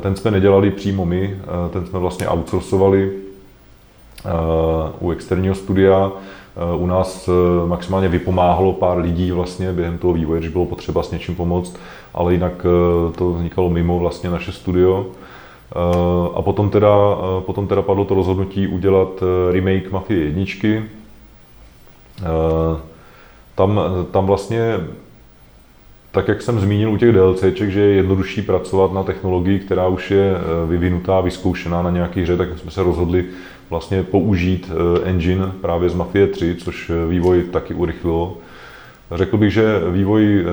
[0.00, 1.36] Ten jsme nedělali přímo my,
[1.70, 3.12] ten jsme vlastně outsourcovali
[5.00, 6.12] u externího studia.
[6.76, 7.28] U nás
[7.66, 11.76] maximálně vypomáhalo pár lidí vlastně během toho vývoje, když bylo potřeba s něčím pomoct,
[12.14, 12.66] ale jinak
[13.16, 15.06] to vznikalo mimo vlastně naše studio.
[15.74, 20.84] Eh, a potom teda, eh, potom teda padlo to rozhodnutí udělat eh, remake Mafie jedničky.
[23.54, 24.80] Tam, tam vlastně,
[26.10, 30.10] tak jak jsem zmínil u těch DLCček, že je jednodušší pracovat na technologii, která už
[30.10, 30.34] je
[30.68, 33.24] vyvinutá, vyzkoušená na nějaký hře, tak jsme se rozhodli
[33.70, 34.70] vlastně použít
[35.04, 38.36] engine právě z Mafie 3, což vývoj taky urychlilo.
[39.14, 40.44] Řekl bych, že vývoj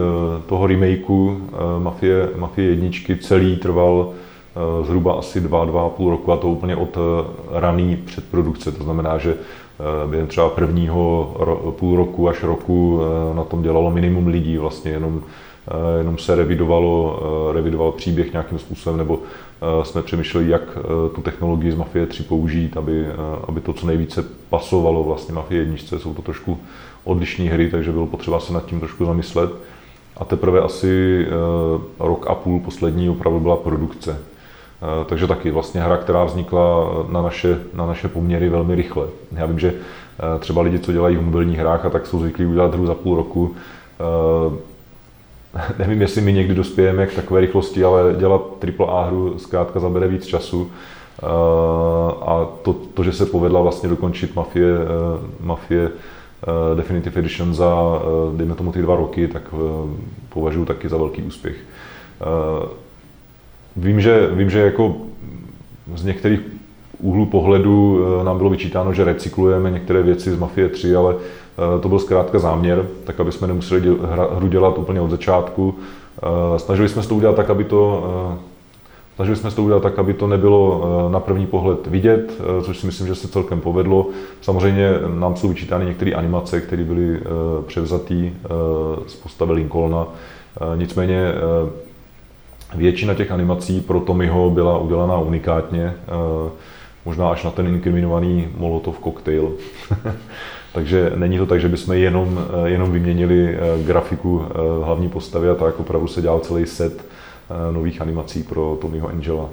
[0.45, 1.41] toho remakeu
[1.79, 4.13] Mafie, Mafie jedničky celý trval
[4.55, 8.71] Eh, zhruba asi dva, dva a půl roku a to úplně od eh, raný předprodukce.
[8.71, 9.37] To znamená, že eh,
[10.09, 11.33] během třeba prvního
[11.79, 12.99] půl roku až roku
[13.33, 15.21] na tom dělalo minimum lidí, vlastně jenom,
[15.97, 17.19] jenom se revidovalo,
[17.53, 19.19] revidoval příběh nějakým způsobem, nebo
[19.83, 20.77] jsme přemýšleli, jak
[21.15, 23.05] tu technologii z Mafie 3 použít, aby,
[23.47, 25.77] aby to co nejvíce pasovalo vlastně Mafie 1.
[25.77, 26.57] Jsou to trošku
[27.03, 29.51] odlišné hry, takže bylo potřeba se nad tím trošku zamyslet.
[30.17, 31.25] A teprve asi
[31.99, 34.19] rok a půl poslední opravdu byla produkce.
[34.83, 39.07] Eh, takže taky vlastně hra, která vznikla na naše, na naše poměry velmi rychle.
[39.31, 42.45] Já vím, že eh, třeba lidi, co dělají v mobilních hrách a tak jsou zvyklí
[42.45, 43.55] udělat hru za půl roku.
[43.99, 44.57] Eh,
[45.79, 48.41] nevím, jestli my někdy dospějeme k takové rychlosti, ale dělat
[48.79, 50.71] AAA hru zkrátka zabere víc času.
[52.21, 54.77] A to, to že se povedla vlastně dokončit Mafie,
[55.39, 55.91] Mafie
[56.75, 57.75] Definitive Edition za,
[58.35, 59.41] dejme tomu, ty dva roky, tak
[60.29, 61.55] považuji taky za velký úspěch.
[63.75, 64.95] Vím, že, vím, že jako
[65.95, 66.39] z některých
[66.99, 71.81] úhlů pohledu eh, nám bylo vyčítáno, že recyklujeme některé věci z Mafie 3, ale eh,
[71.81, 73.97] to byl zkrátka záměr, tak aby jsme nemuseli
[74.35, 75.75] hru dělat úplně od začátku.
[76.23, 78.03] Eh, snažili jsme se to udělat tak, aby to
[79.15, 82.85] Snažili jsme se to udělat tak, aby to nebylo na první pohled vidět, což si
[82.85, 84.07] myslím, že se celkem povedlo.
[84.41, 87.19] Samozřejmě nám jsou vyčítány některé animace, které byly
[87.65, 88.29] převzaté
[89.07, 90.07] z postavy Lincolna.
[90.75, 91.33] Nicméně
[92.75, 95.93] většina těch animací pro Tommyho byla udělaná unikátně
[97.05, 99.51] možná až na ten inkriminovaný Molotov koktejl.
[100.73, 105.49] Takže není to tak, že bychom jenom, eh, jenom vyměnili eh, grafiku eh, hlavní postavy
[105.49, 107.05] a tak opravdu se dělal celý set
[107.71, 109.49] nových animací pro Tommyho Angela.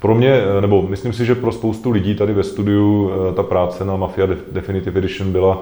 [0.00, 3.96] Pro mě, nebo myslím si, že pro spoustu lidí tady ve studiu ta práce na
[3.96, 5.60] Mafia Definitive Edition byla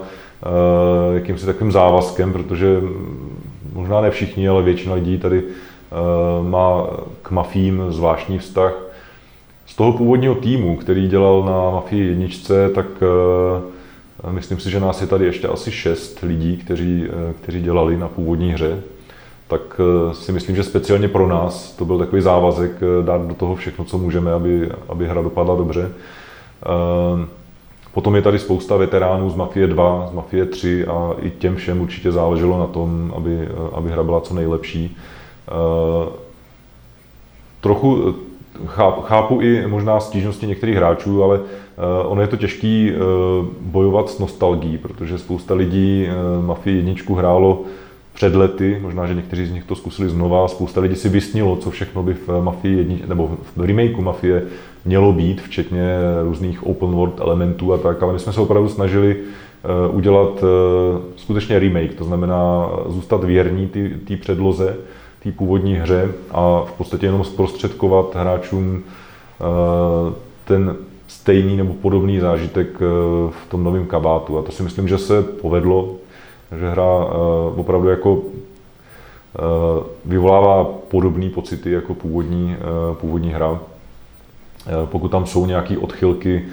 [1.14, 2.80] jakýmsi takovým závazkem, protože
[3.80, 5.42] možná ne všichni, ale většina lidí tady
[6.42, 6.86] má
[7.22, 8.72] k mafím zvláštní vztah
[9.66, 12.86] z toho původního týmu, který dělal na Mafii jedničce, tak
[14.24, 17.96] uh, myslím si, že nás je tady ještě asi šest lidí, kteří, uh, kteří dělali
[17.96, 18.80] na původní hře.
[19.48, 19.80] Tak
[20.12, 22.72] si myslím, že speciálně pro nás to byl takový závazek
[23.04, 25.90] dát do toho všechno, co můžeme, aby, aby hra dopadla dobře.
[27.92, 31.80] Potom je tady spousta veteránů z Mafie 2, z Mafie 3 a i těm všem
[31.80, 34.96] určitě záleželo na tom, aby, aby hra byla co nejlepší.
[37.60, 38.14] Trochu
[39.02, 42.98] chápu i možná stížnosti některých hráčů, ale eh, ono je to těžký eh,
[43.60, 47.62] bojovat s nostalgií, protože spousta lidí eh, Mafii jedničku hrálo
[48.12, 51.70] před lety, možná, že někteří z nich to zkusili znova, spousta lidí si vysnilo, co
[51.70, 54.42] všechno by v Mafii jedničce, nebo v remakeu Mafie
[54.84, 59.16] mělo být, včetně různých open world elementů a tak, ale my jsme se opravdu snažili
[59.92, 60.44] udělat
[61.16, 63.70] skutečně remake, to znamená zůstat věrní
[64.06, 64.76] té předloze,
[65.22, 70.14] té původní hře a v podstatě jenom zprostředkovat hráčům eh,
[70.44, 70.76] ten
[71.06, 72.84] stejný nebo podobný zážitek eh,
[73.30, 74.38] v tom novém kabátu.
[74.38, 75.94] A to si myslím, že se povedlo,
[76.58, 78.22] že hra eh, opravdu jako
[80.04, 82.56] vyvolává podobné pocity jako původní,
[82.92, 83.60] původní hra.
[84.84, 86.44] Pokud tam jsou nějaké odchylky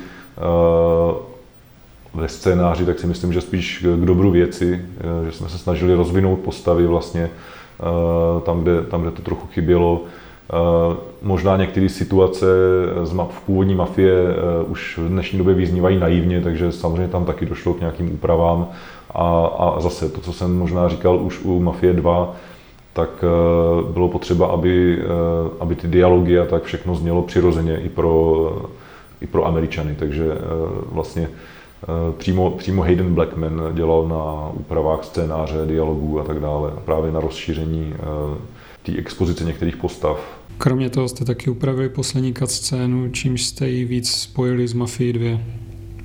[2.14, 4.86] ve scénáři, tak si myslím, že spíš k dobru věci,
[5.26, 7.30] že jsme se snažili rozvinout postavy vlastně
[7.80, 10.02] Eh, tam, kde, tam, kde to trochu chybělo.
[10.04, 12.46] Eh, možná některé situace
[13.04, 17.26] z map, v původní mafie eh, už v dnešní době vyznívají naivně, takže samozřejmě tam
[17.26, 18.68] taky došlo k nějakým úpravám.
[19.12, 22.36] A, a zase to, co jsem možná říkal už u Mafie 2,
[22.98, 23.24] tak
[23.94, 25.04] bylo potřeba, aby,
[25.60, 28.68] aby ty dialogy a tak všechno znělo přirozeně i pro,
[29.22, 29.96] i pro Američany.
[30.00, 30.26] Takže
[30.92, 31.30] vlastně
[31.84, 37.20] Eh, přímo, přímo Hayden Blackman dělal na úpravách scénáře, dialogů a tak dále, právě na
[37.20, 38.38] rozšíření eh,
[38.84, 40.40] té expozice některých postav.
[40.58, 45.40] Kromě toho jste taky upravili poslední scénu, čímž jste ji víc spojili s Mafii 2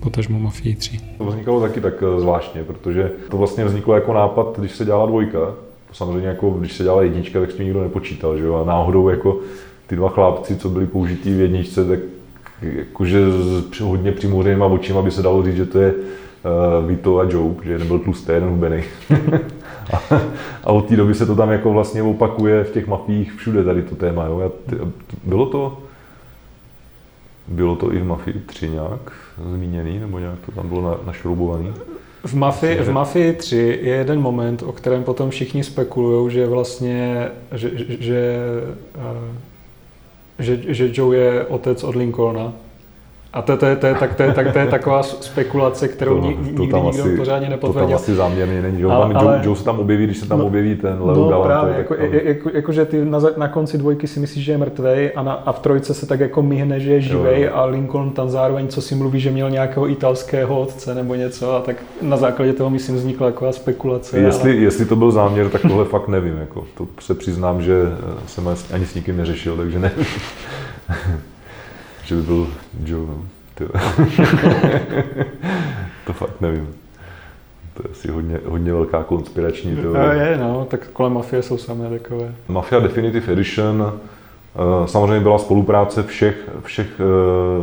[0.00, 1.00] potažmo Mafii 3.
[1.18, 5.06] To vznikalo taky tak eh, zvláštně, protože to vlastně vzniklo jako nápad, když se dělala
[5.06, 5.54] dvojka.
[5.92, 8.54] Samozřejmě jako když se dělala jednička, tak s tím nikdo nepočítal, že jo?
[8.54, 9.40] A náhodou jako
[9.86, 11.98] ty dva chlápci, co byli použití v jedničce, tak
[12.62, 17.22] jakože s hodně přimouřenýma očima by se dalo říct, že to je uh, Vito a
[17.22, 18.82] Joe, že nebyl tlustý, jeden hubený.
[19.92, 20.20] a,
[20.64, 23.82] a od té doby se to tam jako vlastně opakuje v těch mafích všude tady
[23.82, 24.24] to téma.
[24.24, 24.52] Jo?
[24.66, 24.76] ty,
[25.24, 25.78] bylo to
[27.48, 29.12] bylo to i v Mafii 3 nějak
[29.54, 31.72] zmíněný, nebo nějak to tam bylo na, našroubovaný?
[32.24, 37.30] V Mafii, v Mafii 3 je jeden moment, o kterém potom všichni spekulují, že vlastně,
[37.52, 38.40] že, že,
[40.38, 42.52] že, že Joe je otec od Lincolna.
[43.32, 46.20] A to, to, je, to, je, tak, to, je, tak, to je taková spekulace, kterou
[46.20, 47.82] to, nikdy to nikdo asi, pořádně nepotvrdil.
[47.82, 48.80] To tam asi záměrně není.
[48.80, 51.28] Joe, ale, ale, Joe se tam objeví, když se tam no, objeví ten Leo no,
[51.28, 51.46] Galant.
[51.46, 54.58] právě, jako, jako, jako, jako, že ty na, na konci dvojky si myslíš, že je
[54.58, 57.56] mrtvej a, na, a v trojce se tak jako myhne, že je živej jo, jo.
[57.56, 61.60] a Lincoln tam zároveň, co si mluví, že měl nějakého italského otce nebo něco a
[61.60, 64.18] tak na základě toho myslím vznikla taková spekulace.
[64.18, 64.60] Jestli, ale...
[64.60, 66.36] jestli to byl záměr, tak tohle fakt nevím.
[66.38, 67.74] Jako, to se přiznám, že
[68.26, 70.06] jsem ani s nikým neřešil, takže nevím.
[72.12, 72.46] že by byl
[72.84, 73.06] Joe.
[73.06, 73.22] No.
[76.06, 76.68] to fakt nevím.
[77.74, 80.06] To je asi hodně, hodně velká konspirační teorie.
[80.06, 82.34] No, je, no, tak kolem Mafie jsou samé takové.
[82.48, 87.04] Mafia Definitive Edition eh, samozřejmě byla spolupráce všech, všech eh,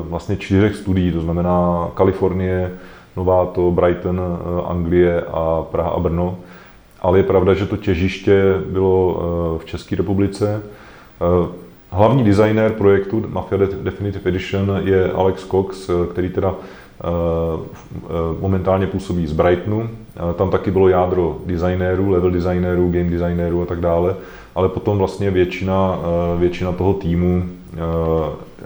[0.02, 2.72] vlastně čtyřech studií, to znamená Kalifornie,
[3.18, 6.38] Novato, Brighton, eh, Anglie a Praha a Brno.
[7.02, 9.22] Ale je pravda, že to těžiště bylo
[9.62, 10.62] v České republice.
[11.92, 17.08] Hlavní designér projektu Mafia Definitive Edition je Alex Cox, který teda eh,
[18.06, 18.08] eh,
[18.40, 19.90] momentálně působí z Brightonu.
[20.36, 24.16] Tam taky bylo jádro designérů, level designérů, game designérů a tak dále,
[24.56, 27.44] ale potom vlastně většina, eh, většina toho týmu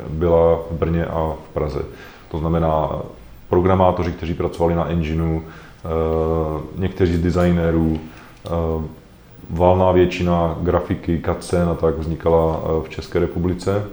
[0.09, 1.81] byla v Brně a v Praze.
[2.31, 2.89] To znamená
[3.49, 5.41] programátoři, kteří pracovali na engineu,
[6.77, 7.99] někteří z designérů,
[9.49, 13.85] valná většina grafiky, cutscén a tak vznikala v České republice.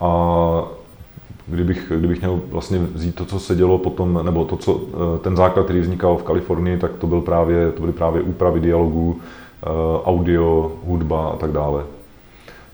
[0.00, 0.64] A
[1.46, 4.80] kdybych, kdybych měl vlastně vzít to, co se dělo potom, nebo to, co,
[5.22, 9.20] ten základ, který vznikal v Kalifornii, tak to, byl právě, to byly právě úpravy dialogů,
[10.04, 11.84] audio, hudba a tak dále.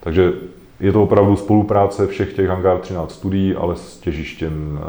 [0.01, 0.33] Takže
[0.81, 4.81] je to opravdu spolupráce všech těch Hangar 13 studií, ale s těžištěm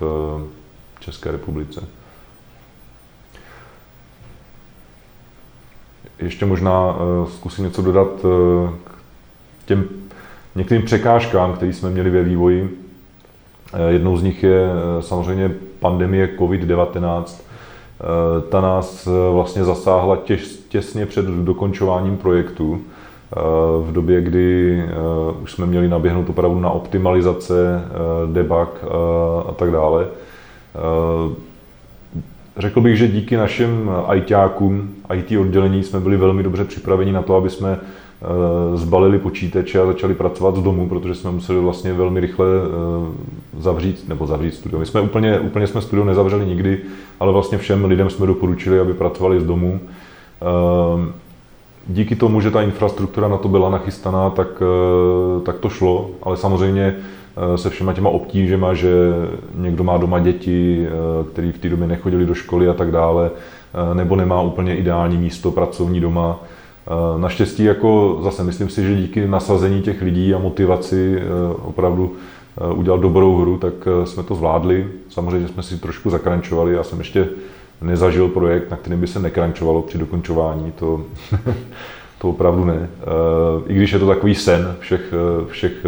[0.00, 0.40] v
[1.00, 1.84] České republice.
[6.18, 8.70] Ještě možná eh, zkusím něco dodat eh,
[9.62, 9.84] k těm
[10.54, 12.78] některým překážkám, které jsme měli ve vývoji.
[13.72, 14.68] Eh, jednou z nich je
[15.00, 17.24] samozřejmě pandemie COVID-19.
[18.48, 22.80] Ta nás vlastně zasáhla těž, těsně před dokončováním projektu,
[23.80, 24.82] v době, kdy
[25.42, 27.84] už jsme měli naběhnout opravdu na optimalizace,
[28.32, 28.68] debug
[29.48, 30.06] a tak dále.
[32.58, 37.36] Řekl bych, že díky našim ITákům, IT oddělení jsme byli velmi dobře připraveni na to,
[37.36, 42.20] aby jsme eh, zbalili počítače a začali pracovat z domu, protože jsme museli vlastně velmi
[42.20, 44.78] rychle eh, zavřít, nebo zavřít studio.
[44.78, 46.78] My jsme úplně, úplně jsme studio nezavřeli nikdy,
[47.20, 49.80] ale vlastně všem lidem jsme doporučili, aby pracovali z domu.
[50.42, 51.12] Eh,
[51.86, 54.62] díky tomu, že ta infrastruktura na to byla nachystaná, tak,
[55.44, 57.15] tak to šlo, ale samozřejmě Eh,
[57.56, 58.90] se všema těma obtížema, že
[59.54, 63.30] někdo má doma děti, eh, který v té době nechodili do školy a tak dále,
[63.30, 66.38] eh, nebo nemá úplně ideální místo pracovní doma.
[67.18, 71.22] Naštěstí jako zase myslím si, že díky nasazení těch lidí a motivaci
[71.64, 72.12] opravdu
[72.74, 73.72] udělat dobrou hru, tak
[74.04, 74.86] jsme to zvládli.
[75.08, 77.28] Samozřejmě jsme si trošku zakrančovali, já jsem ještě
[77.80, 81.02] nezažil projekt, na kterým by se nekrančovalo při dokončování, to,
[82.18, 82.88] to opravdu ne.
[83.66, 85.14] I když je to takový sen všech,
[85.48, 85.86] všech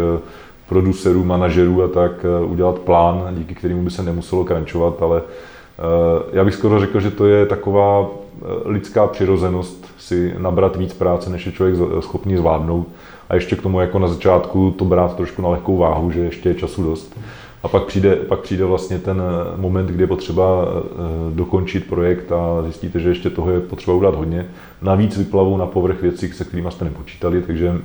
[0.69, 6.23] producerů, manažerů a tak eh, udělat plán, díky kterému by se nemuselo krančovat, ale eh,
[6.33, 11.29] já bych skoro řekl, že to je taková eh, lidská přirozenost si nabrat víc práce,
[11.29, 12.87] než je člověk schopný zvládnout.
[13.29, 16.49] A ještě k tomu jako na začátku to brát trošku na lehkou váhu, že ještě
[16.49, 17.19] je času dost.
[17.63, 19.21] A pak přijde, pak přijde vlastně ten
[19.57, 20.65] moment, kdy je potřeba
[21.33, 24.47] dokončit projekt a zjistíte, že ještě toho je potřeba udělat hodně.
[24.81, 27.81] Navíc vyplavou na povrch věcí, se kterými jste nepočítali, takže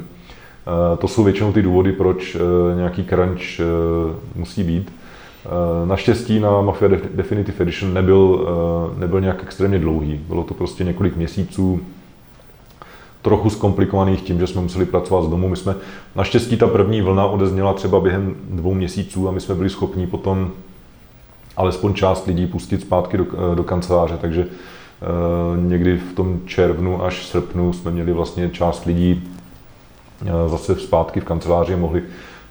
[0.98, 3.64] to jsou většinou ty důvody, proč eh, nějaký crunch eh,
[4.34, 4.92] musí být.
[5.84, 8.48] Naštěstí na Mafia Definitive Edition nebyl,
[8.96, 10.20] nebyl nějak extrémně dlouhý.
[10.28, 11.80] Bylo to prostě několik měsíců,
[13.22, 15.48] trochu zkomplikovaných tím, že jsme museli pracovat z domu.
[15.48, 15.74] My jsme,
[16.16, 20.50] naštěstí ta první vlna odezněla třeba během dvou měsíců a my jsme byli schopni potom
[21.56, 24.46] alespoň část lidí pustit zpátky do, do kanceláře, takže
[25.56, 29.34] někdy v tom červnu až srpnu jsme měli vlastně část lidí Eh,
[30.46, 32.02] zase zpátky v kanceláři mohli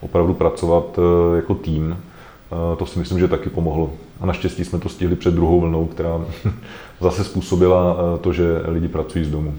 [0.03, 1.97] opravdu pracovat eh, jako tým.
[1.97, 3.91] Eh, to si myslím, že taky pomohlo.
[4.21, 6.21] A naštěstí jsme to stihli před druhou vlnou, která
[7.01, 9.55] zase způsobila to, že lidi pracují z domu.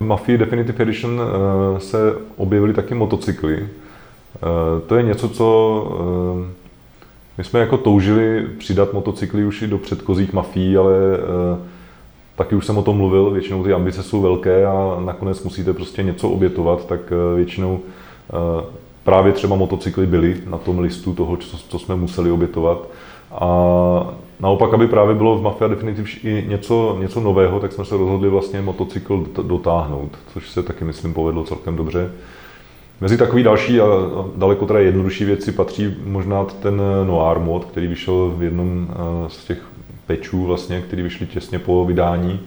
[0.00, 1.20] V Mafii Definitive Edition
[1.78, 3.68] se objevily taky motocykly.
[4.86, 5.46] To je něco, co
[7.38, 10.94] my jsme jako toužili přidat motocykly už i do předchozích mafií, ale
[12.36, 16.02] taky už jsem o tom mluvil, většinou ty ambice jsou velké a nakonec musíte prostě
[16.02, 18.64] něco obětovat, tak eh, většinou eh,
[19.04, 22.88] právě třeba motocykly byly na tom listu toho, co, co jsme museli obětovat.
[23.32, 23.46] A
[24.40, 28.28] naopak, aby právě bylo v Mafia Definitive i něco, něco nového, tak jsme se rozhodli
[28.28, 32.10] vlastně motocykl dotáhnout, což se taky, myslím, povedlo celkem dobře.
[33.00, 33.86] Mezi takový další a
[34.36, 38.94] daleko teda jednodušší věci patří možná ten Noir mod, který vyšel v jednom eh,
[39.30, 39.62] z těch
[40.06, 42.40] pečů, vlastně, který vyšly těsně po vydání.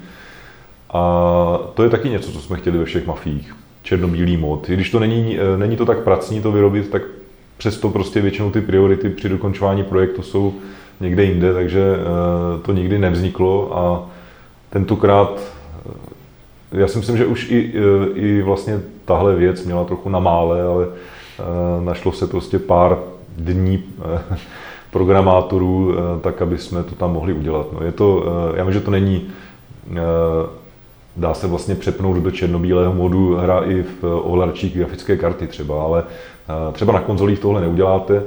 [0.89, 3.55] A to je taky něco, co jsme chtěli ve všech mafiích.
[3.83, 4.69] Černobílý mod.
[4.69, 7.01] I když to není, eh, není to tak pracní to vyrobit, tak
[7.57, 10.53] přesto prostě většinou ty priority při dokončování projektu jsou
[10.99, 14.09] někde jinde, takže eh, to nikdy nevzniklo a
[14.69, 15.41] tentokrát
[15.85, 17.73] eh, já si myslím, že už i,
[18.15, 20.87] i vlastně tahle věc měla trochu na mále, ale
[21.83, 22.97] našlo se prostě pár
[23.37, 23.83] dní
[24.97, 27.67] programátorů, eh, tak aby jsme to tam mohli udělat.
[27.73, 29.29] No, je to, eh, já vím, že to není,
[29.91, 29.95] eh,
[31.15, 36.03] dá se vlastně přepnout do černobílého modu hra i v ovladačích grafické karty třeba, ale
[36.73, 38.23] třeba na konzolích tohle neuděláte.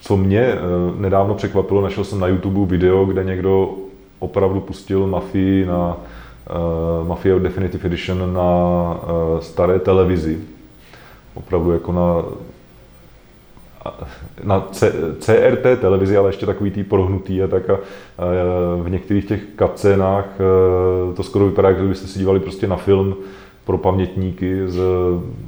[0.00, 0.54] Co mě
[0.98, 3.74] nedávno překvapilo, našel jsem na YouTube video, kde někdo
[4.18, 5.96] opravdu pustil Mafii na
[7.06, 8.50] Mafia Definitive Edition na
[9.40, 10.38] staré televizi.
[11.34, 12.22] Opravdu jako na
[14.44, 17.78] na C, CRT televizi, ale ještě takový tý prohnutý a tak a, a
[18.82, 23.14] v některých těch kapcénách e, to skoro vypadá, jak kdybyste si dívali prostě na film
[23.64, 24.80] pro pamětníky z,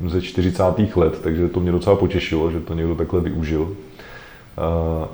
[0.06, 0.62] ze 40.
[0.96, 3.68] let, takže to mě docela potěšilo, že to někdo takhle využil.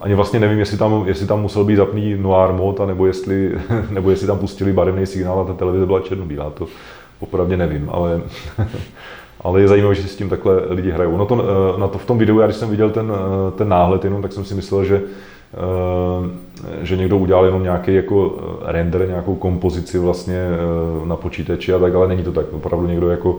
[0.00, 3.52] ani vlastně nevím, jestli tam, jestli tam musel být zapný noir mod, nebo jestli,
[3.90, 6.66] nebo jestli tam pustili barevný signál a ta televize byla černobílá, to
[7.18, 8.22] popravdě nevím, ale,
[9.44, 11.16] ale je zajímavé, že si s tím takhle lidi hrajou.
[11.16, 11.44] No to,
[11.78, 13.12] na to v tom videu, já když jsem viděl ten,
[13.56, 15.02] ten náhled jenom, tak jsem si myslel, že
[16.82, 20.46] že někdo udělal jenom nějaký jako render, nějakou kompozici vlastně
[21.04, 22.52] na počítači a tak, ale není to tak.
[22.52, 23.38] Opravdu někdo jako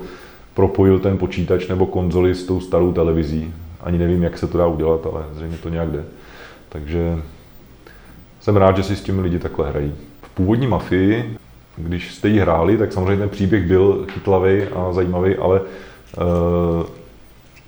[0.54, 3.54] propojil ten počítač nebo konzoli s tou starou televizí.
[3.82, 6.04] Ani nevím, jak se to dá udělat, ale zřejmě to nějak jde.
[6.70, 7.18] Takže
[8.40, 9.96] jsem rád, že si s těmi lidi takhle hrají.
[10.22, 11.38] V původní mafii,
[11.78, 15.62] když jste ji hráli, tak samozřejmě ten příběh byl chytlavý a zajímavý, ale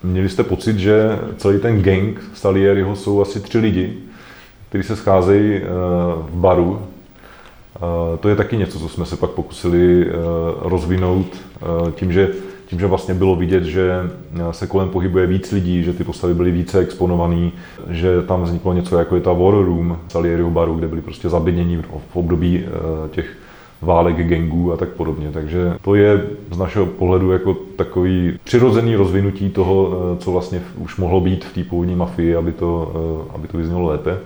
[0.04, 3.94] měli jste pocit, že celý ten gang Salieriho jsou asi tři lidi,
[4.70, 5.68] kteří se scházejí uh,
[6.28, 6.72] v baru.
[6.72, 10.12] Uh, to je taky něco, co jsme se pak pokusili
[10.62, 11.28] rozvinout
[11.96, 12.30] tím, že
[12.68, 14.10] tím, že vlastně bylo vidět, že
[14.52, 17.52] se kolem pohybuje víc lidí, že ty postavy byly více exponované,
[17.90, 21.78] že tam vzniklo něco jako je ta War Room Salieriho baru, kde byli prostě zabednění
[22.12, 22.70] v období eh,
[23.10, 23.38] těch
[23.86, 25.32] válek gangů a tak podobně.
[25.32, 30.98] Takže to je z našeho pohledu jako takový přirozený rozvinutí toho, eh, co vlastně už
[30.98, 34.18] mohlo být v té původní mafii, aby to, eh, aby to vyznělo lépe.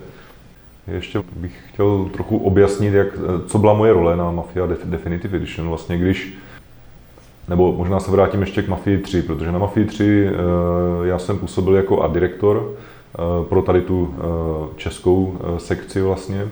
[0.92, 3.06] Ještě bych chtěl trochu objasnit, jak,
[3.46, 5.68] co byla moje role na Mafia Definitive Edition.
[5.68, 6.38] Vlastně když
[7.50, 10.32] nebo možná se vrátím ještě k Mafii 3, protože na Mafii 3 eh,
[11.02, 14.20] já jsem působil jako art direktor eh, pro tady tu eh,
[14.76, 16.48] českou sekci vlastně.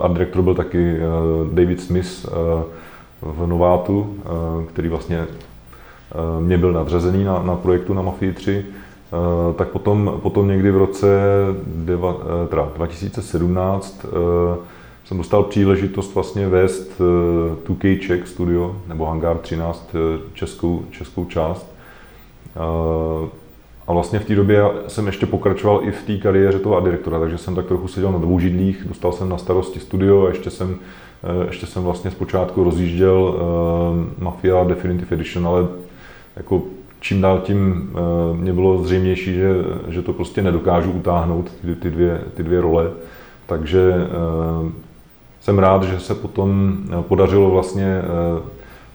[0.00, 0.96] Art direktor byl taky
[1.52, 2.26] David Smith
[3.22, 4.16] v Novátu,
[4.68, 5.26] který vlastně
[6.40, 8.64] mě byl nadřazený na, na projektu na Mafii 3.
[9.56, 11.06] Tak potom, potom někdy v roce
[11.66, 12.16] deva,
[12.48, 14.06] teda 2017
[15.06, 17.00] jsem dostal příležitost vlastně vést
[17.66, 21.74] 2K eh, Czech studio, nebo Hangar 13, eh, českou, českou část.
[23.86, 27.20] Eh, a vlastně v té době jsem ještě pokračoval i v té kariéře toho direktora,
[27.20, 30.50] takže jsem tak trochu seděl na dvou židlích, dostal jsem na starosti studio a ještě
[30.50, 30.76] jsem,
[31.46, 33.34] ještě jsem vlastně zpočátku rozjížděl
[34.18, 35.66] Mafia Definitive Edition, ale
[36.36, 36.62] jako
[37.00, 37.90] čím dál tím
[38.32, 39.54] mě bylo zřejmější, že,
[39.88, 42.90] že to prostě nedokážu utáhnout, ty, ty, dvě, ty dvě role.
[43.46, 43.94] Takže
[45.46, 48.42] jsem rád, že se potom eh, podařilo vlastně eh,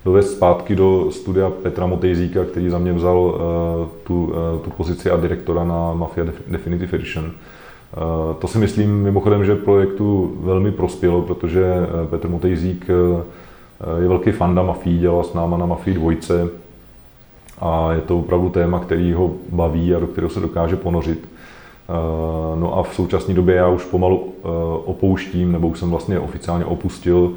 [0.06, 4.34] dovést zpátky do studia Petra Motejzíka, který za mě vzal eh, tu,
[4.64, 7.32] tu pozici a direktora na Mafia Definitive Edition.
[8.39, 11.74] To si myslím mimochodem, že projektu velmi prospělo, protože
[12.10, 12.86] Petr Motejzík
[14.02, 16.49] je velký fanda Mafii, dělal s náma na Mafii dvojce
[17.60, 21.30] a je to opravdu téma, který ho baví a do kterého se dokáže ponořit.
[22.56, 24.34] No a v současné době já už pomalu
[24.86, 27.34] opouštím, nebo už jsem vlastně oficiálně opustil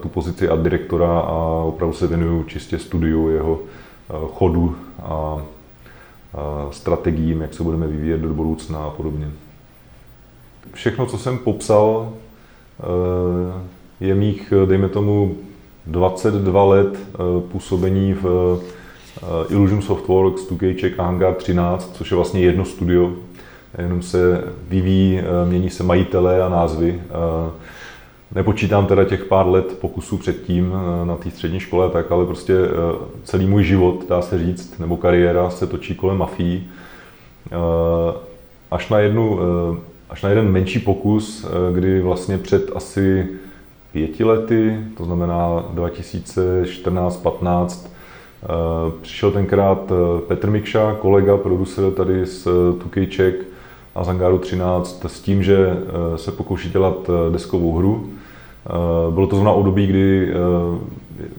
[0.00, 3.60] tu pozici a direktora a opravdu se věnuju čistě studiu jeho
[4.32, 5.42] chodu a
[6.70, 9.30] strategiím, jak se budeme vyvíjet do budoucna a podobně.
[10.72, 12.12] Všechno, co jsem popsal,
[14.00, 15.36] je mých, dejme tomu,
[15.86, 16.98] 22 let
[17.52, 18.58] působení v
[19.48, 23.12] Illusion Softworks, 2K Czech a Hangar 13, což je vlastně jedno studio,
[23.78, 27.00] jenom se vyvíjí, eh, mění se majitelé a názvy.
[28.32, 32.26] Eh, nepočítám teda těch pár let pokusů předtím eh, na té střední škole, tak ale
[32.26, 32.54] prostě
[33.24, 36.68] celý můj život, dá se říct, nebo kariéra se točí kolem mafií.
[38.70, 39.38] Až na, jednu,
[40.10, 43.26] až na jeden menší pokus, kdy vlastně před asi
[43.92, 47.88] pěti lety, to znamená 2014-15,
[49.02, 49.92] přišel tenkrát
[50.28, 52.48] Petr Mikša, kolega, producer tady z
[52.82, 53.44] Tukejček,
[53.94, 58.10] a Zangaru 13 s tím, že eh, se pokouší dělat eh, deskovou hru.
[58.66, 60.32] Eh, bylo to zrovna období, kdy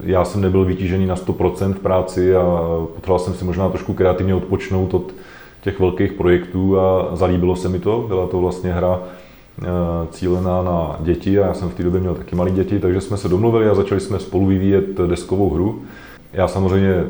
[0.03, 2.43] já jsem nebyl vytížený na 100% v práci a
[2.95, 5.11] potřeboval jsem si možná trošku kreativně odpočnout od
[5.61, 8.05] těch velkých projektů a zalíbilo se mi to.
[8.07, 8.99] Byla to vlastně hra
[10.11, 13.17] cílená na děti a já jsem v té době měl taky malé děti, takže jsme
[13.17, 15.82] se domluvili a začali jsme spolu vyvíjet deskovou hru.
[16.34, 17.03] Já samozřejmě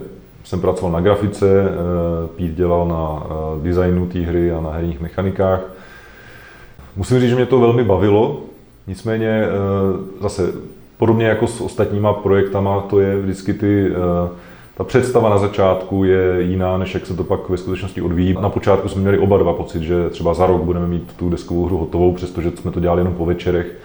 [0.43, 5.01] jsem pracoval na grafice, eh, Pít dělal na eh, designu té hry a na herních
[5.01, 5.61] mechanikách.
[6.95, 8.41] Musím říct, že mě to velmi bavilo,
[8.87, 9.49] nicméně eh,
[10.21, 10.53] zase
[10.97, 13.91] podobně jako s ostatníma projektama, to je vždycky ty,
[14.77, 18.37] ta představa na začátku je jiná, než jak se to pak ve skutečnosti odvíjí.
[18.41, 21.65] Na počátku jsme měli oba dva pocit, že třeba za rok budeme mít tu deskovou
[21.65, 23.77] hru hotovou, přestože jsme to dělali jenom po večerech.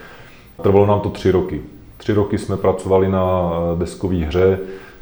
[0.63, 1.61] Trvalo nám to tři roky.
[1.97, 4.59] Tři roky jsme pracovali na deskové hře,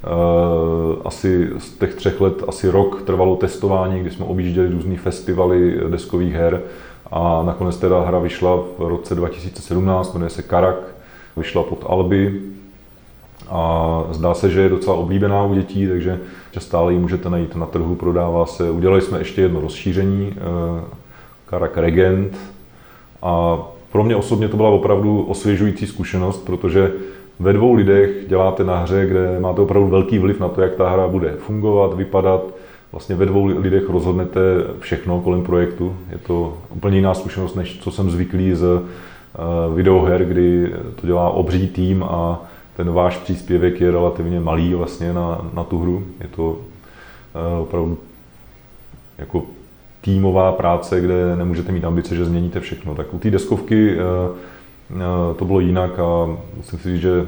[0.06, 5.80] Eh, asi z těch třech let asi rok trvalo testování, kdy jsme objížděli různé festivaly
[5.88, 6.62] deskových her
[7.10, 10.76] a nakonec teda hra vyšla v roce 2017, jmenuje se Karak,
[11.36, 12.40] vyšla pod Alby
[13.48, 16.20] a zdá se, že je docela oblíbená u dětí, takže
[16.52, 18.70] že stále ji můžete najít na trhu, prodává se.
[18.70, 20.84] Udělali jsme ještě jedno rozšíření, eh,
[21.46, 22.38] Karak Regent
[23.22, 23.58] a
[23.92, 26.92] pro mě osobně to byla opravdu osvěžující zkušenost, protože
[27.40, 30.90] ve dvou lidech děláte na hře, kde máte opravdu velký vliv na to, jak ta
[30.90, 32.42] hra bude fungovat, vypadat.
[32.96, 34.40] Vlastně ve dvou lidech rozhodnete
[34.80, 35.96] všechno kolem projektu.
[36.10, 41.30] Je to úplně jiná zkušenost, než co jsem zvyklý z eh, videoher, kdy to dělá
[41.30, 42.42] obří tým a
[42.76, 46.04] ten váš příspěvek je relativně malý vlastně na, na tu hru.
[46.20, 46.58] Je to
[47.34, 47.98] eh, opravdu
[49.18, 49.42] jako
[50.00, 52.94] týmová práce, kde nemůžete mít ambice, že změníte všechno.
[52.94, 57.26] Tak u té deskovky eh, to bylo jinak a musím si říct, že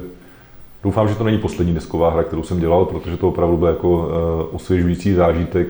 [0.83, 4.09] doufám, že to není poslední desková hra, kterou jsem dělal, protože to opravdu byl jako
[4.53, 5.69] osvěžující zážitek.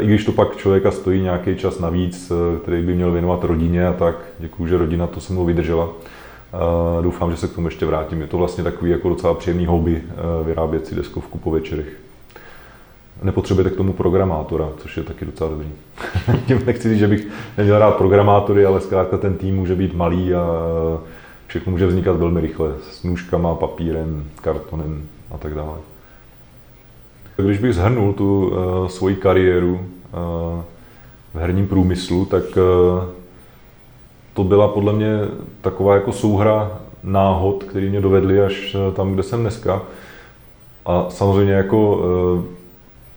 [0.00, 3.92] I když to pak člověka stojí nějaký čas navíc, který by měl věnovat rodině a
[3.92, 5.88] tak, děkuji, že rodina to se mnou vydržela.
[7.00, 8.20] Doufám, že se k tomu ještě vrátím.
[8.20, 11.96] Je to vlastně takový jako docela příjemný hobby eh, vyrábět si deskovku po večerech.
[13.22, 15.68] Nepotřebujete k tomu programátora, což je taky docela dobrý.
[16.46, 17.26] Tím nechci říct, že bych
[17.58, 20.44] neměl rád programátory, ale zkrátka ten tým může být malý a
[21.52, 22.72] všechno může vznikat velmi rychle.
[22.90, 25.78] S nůžkama, papírem, kartonem a tak dále.
[27.36, 29.80] Když bych zhrnul tu uh, svoji kariéru uh,
[31.34, 33.04] v herním průmyslu, tak uh,
[34.34, 35.18] to byla podle mě
[35.60, 39.82] taková jako souhra náhod, který mě dovedly až tam, kde jsem dneska.
[40.86, 42.00] A samozřejmě jako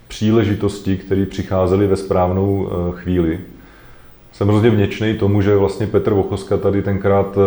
[0.07, 3.39] příležitosti, které přicházely ve správnou chvíli.
[4.35, 7.39] Jsem hrozně vděčný tomu, že vlastně Petr Vochoska tady tenkrát e,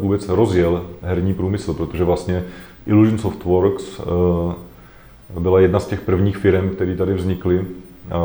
[0.00, 2.44] vůbec rozjel herní průmysl, protože vlastně
[2.86, 7.64] Illusion Softworks e, byla jedna z těch prvních firm, které tady vznikly.
[8.10, 8.16] A,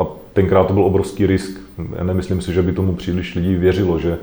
[0.00, 1.60] a tenkrát to byl obrovský risk.
[2.02, 4.18] Nemyslím si, že by tomu příliš lidí věřilo, že,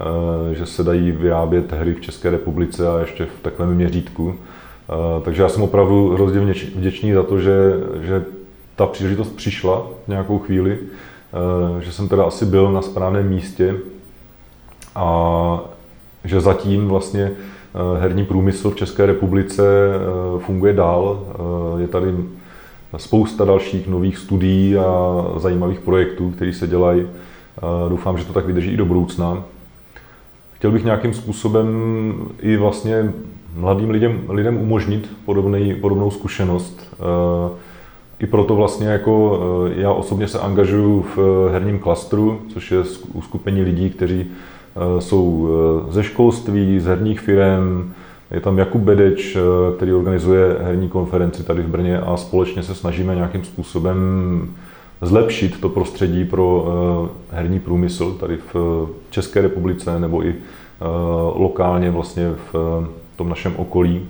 [0.00, 4.34] eh, že se dají vyrábět hry v České republice a ještě v takovém měřítku.
[4.34, 6.40] Eh, takže já jsem opravdu hrozně
[6.74, 7.72] vděčný za to, že,
[8.02, 8.24] že
[8.76, 10.86] ta příležitost přišla nějakou chvíli, eh,
[11.80, 13.74] že jsem teda asi byl na správném místě
[14.94, 15.60] a
[16.24, 17.32] že zatím vlastně
[18.00, 19.62] herní průmysl v České republice
[20.38, 21.26] funguje dál.
[21.78, 22.14] Je tady
[22.96, 27.06] spousta dalších nových studií a zajímavých projektů, které se dělají.
[27.88, 29.42] Doufám, že to tak vydrží i do budoucna.
[30.52, 31.68] Chtěl bych nějakým způsobem
[32.40, 33.12] i vlastně
[33.56, 36.94] mladým lidem, lidem umožnit podobný, podobnou zkušenost.
[38.18, 39.40] I proto vlastně jako
[39.74, 42.78] já osobně se angažuju v herním klastru, což je
[43.12, 44.26] uskupení lidí, kteří
[44.98, 45.48] jsou
[45.90, 47.94] ze školství, z herních firm,
[48.30, 52.74] je tam Jakub Bedeč, eh, který organizuje herní konferenci tady v Brně a společně se
[52.74, 53.96] snažíme nějakým způsobem
[55.02, 56.66] zlepšit to prostředí pro
[57.32, 60.84] eh, herní průmysl tady v České republice nebo i eh,
[61.34, 62.86] lokálně vlastně v
[63.16, 64.08] tom našem okolí.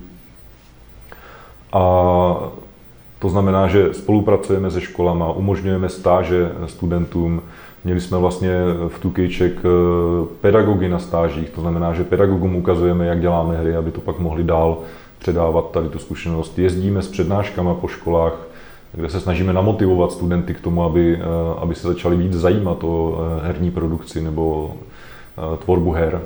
[1.72, 2.50] A
[3.18, 7.42] to znamená, že spolupracujeme se školama, umožňujeme stáže studentům,
[7.86, 8.50] Měli jsme vlastně
[8.88, 9.68] v Tukejček eh,
[10.40, 14.44] pedagogy na stážích, to znamená, že pedagogům ukazujeme, jak děláme hry, aby to pak mohli
[14.44, 14.78] dál
[15.18, 16.58] předávat tady tu zkušenost.
[16.58, 18.46] Jezdíme s přednáškama po školách,
[18.92, 21.24] kde se snažíme namotivovat studenty k tomu, aby, eh,
[21.58, 24.72] aby se začali víc zajímat o eh, herní produkci nebo
[25.64, 26.22] tvorbu her.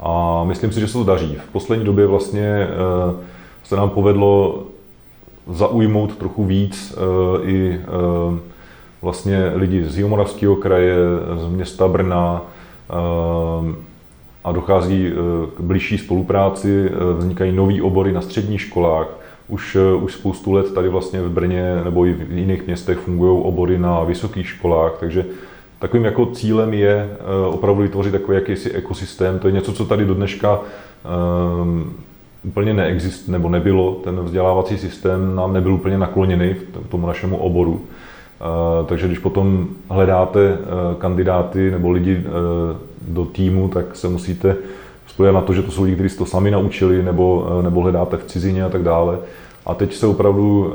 [0.00, 1.38] A myslím si, že se to daří.
[1.48, 2.68] V poslední době vlastně
[3.64, 4.62] se nám povedlo
[5.46, 6.94] zaujmout trochu víc
[7.42, 7.80] i
[9.06, 10.96] vlastně lidi z Jihomoravského kraje,
[11.36, 13.74] z města Brna eh,
[14.44, 15.12] a dochází eh,
[15.56, 19.08] k blížší spolupráci, eh, vznikají nové obory na středních školách.
[19.48, 23.78] Už, už spoustu let tady vlastně v Brně nebo i v jiných městech fungují obory
[23.78, 25.24] na vysokých školách, takže
[25.78, 27.10] takovým jako cílem je
[27.48, 29.38] opravdu vytvořit takový jakýsi ekosystém.
[29.38, 30.60] To je něco, co tady do dneška
[32.44, 33.92] úplně neexist, nebo nebylo.
[34.04, 37.80] Ten vzdělávací systém nám nebyl úplně nakloněný v tomu našemu oboru.
[38.86, 40.56] Takže když potom hledáte eh,
[40.98, 42.30] kandidáty nebo lidi eh,
[43.08, 44.56] do týmu, tak se musíte
[45.06, 48.16] spojit na to, že to jsou lidi, kteří to sami naučili, nebo, eh, nebo hledáte
[48.16, 49.18] v cizině a tak dále.
[49.66, 50.72] A teď se opravdu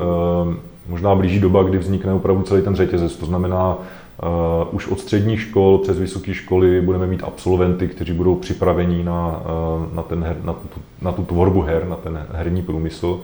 [0.88, 3.16] možná blíží doba, kdy vznikne opravdu celý ten řetězec.
[3.16, 3.78] To znamená,
[4.22, 9.40] Uh, už od středních škol přes vysoké školy budeme mít absolventy, kteří budou připraveni na,
[9.40, 13.20] uh, na, ten her, na, tu, na tu tvorbu her, na ten herní průmysl.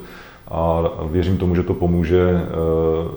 [0.51, 3.11] A věřím tomu, že to pomůže uh,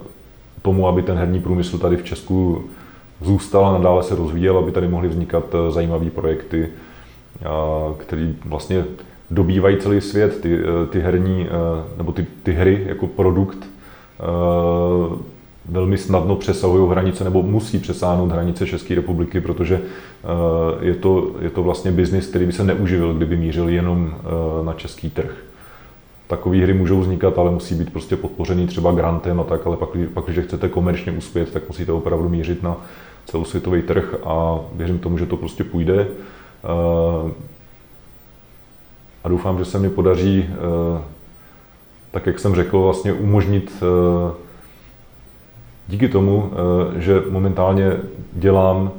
[0.61, 2.63] tomu, aby ten herní průmysl tady v Česku
[3.22, 6.69] zůstal a nadále se rozvíjel, aby tady mohly vznikat zajímavé projekty,
[7.97, 8.86] které vlastně
[9.32, 10.59] dobývají celý svět, ty,
[10.89, 11.47] ty herní,
[11.97, 13.57] nebo ty, ty hry jako produkt
[15.66, 19.82] velmi snadno přesahují hranice nebo musí přesáhnout hranice České republiky, protože
[20.82, 24.16] je to, je to vlastně biznis, který by se neuživil, kdyby mířil jenom
[24.66, 25.32] na český trh
[26.28, 29.89] takové hry můžou vznikat, ale musí být prostě podpořený třeba grantem a tak, ale pak,
[30.14, 32.78] pak když chcete komerčně uspět, tak musíte opravdu mířit na,
[33.26, 36.07] celosvětový trh a věřím tomu, že to prostě půjde.
[39.24, 40.45] A doufám, že se mi podaří,
[42.12, 43.84] tak jak jsem řekl, vlastně umožnit
[45.91, 46.51] díky tomu,
[46.95, 47.97] že momentálně
[48.33, 48.91] dělám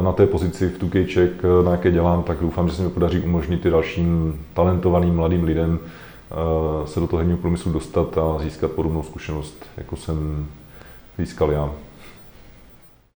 [0.00, 1.30] na té pozici v Tukejček,
[1.64, 5.78] na jaké dělám, tak doufám, že se mi podaří umožnit i dalším talentovaným mladým lidem
[6.84, 10.46] se do toho herního průmyslu dostat a získat podobnou zkušenost, jako jsem
[11.18, 11.70] získal já.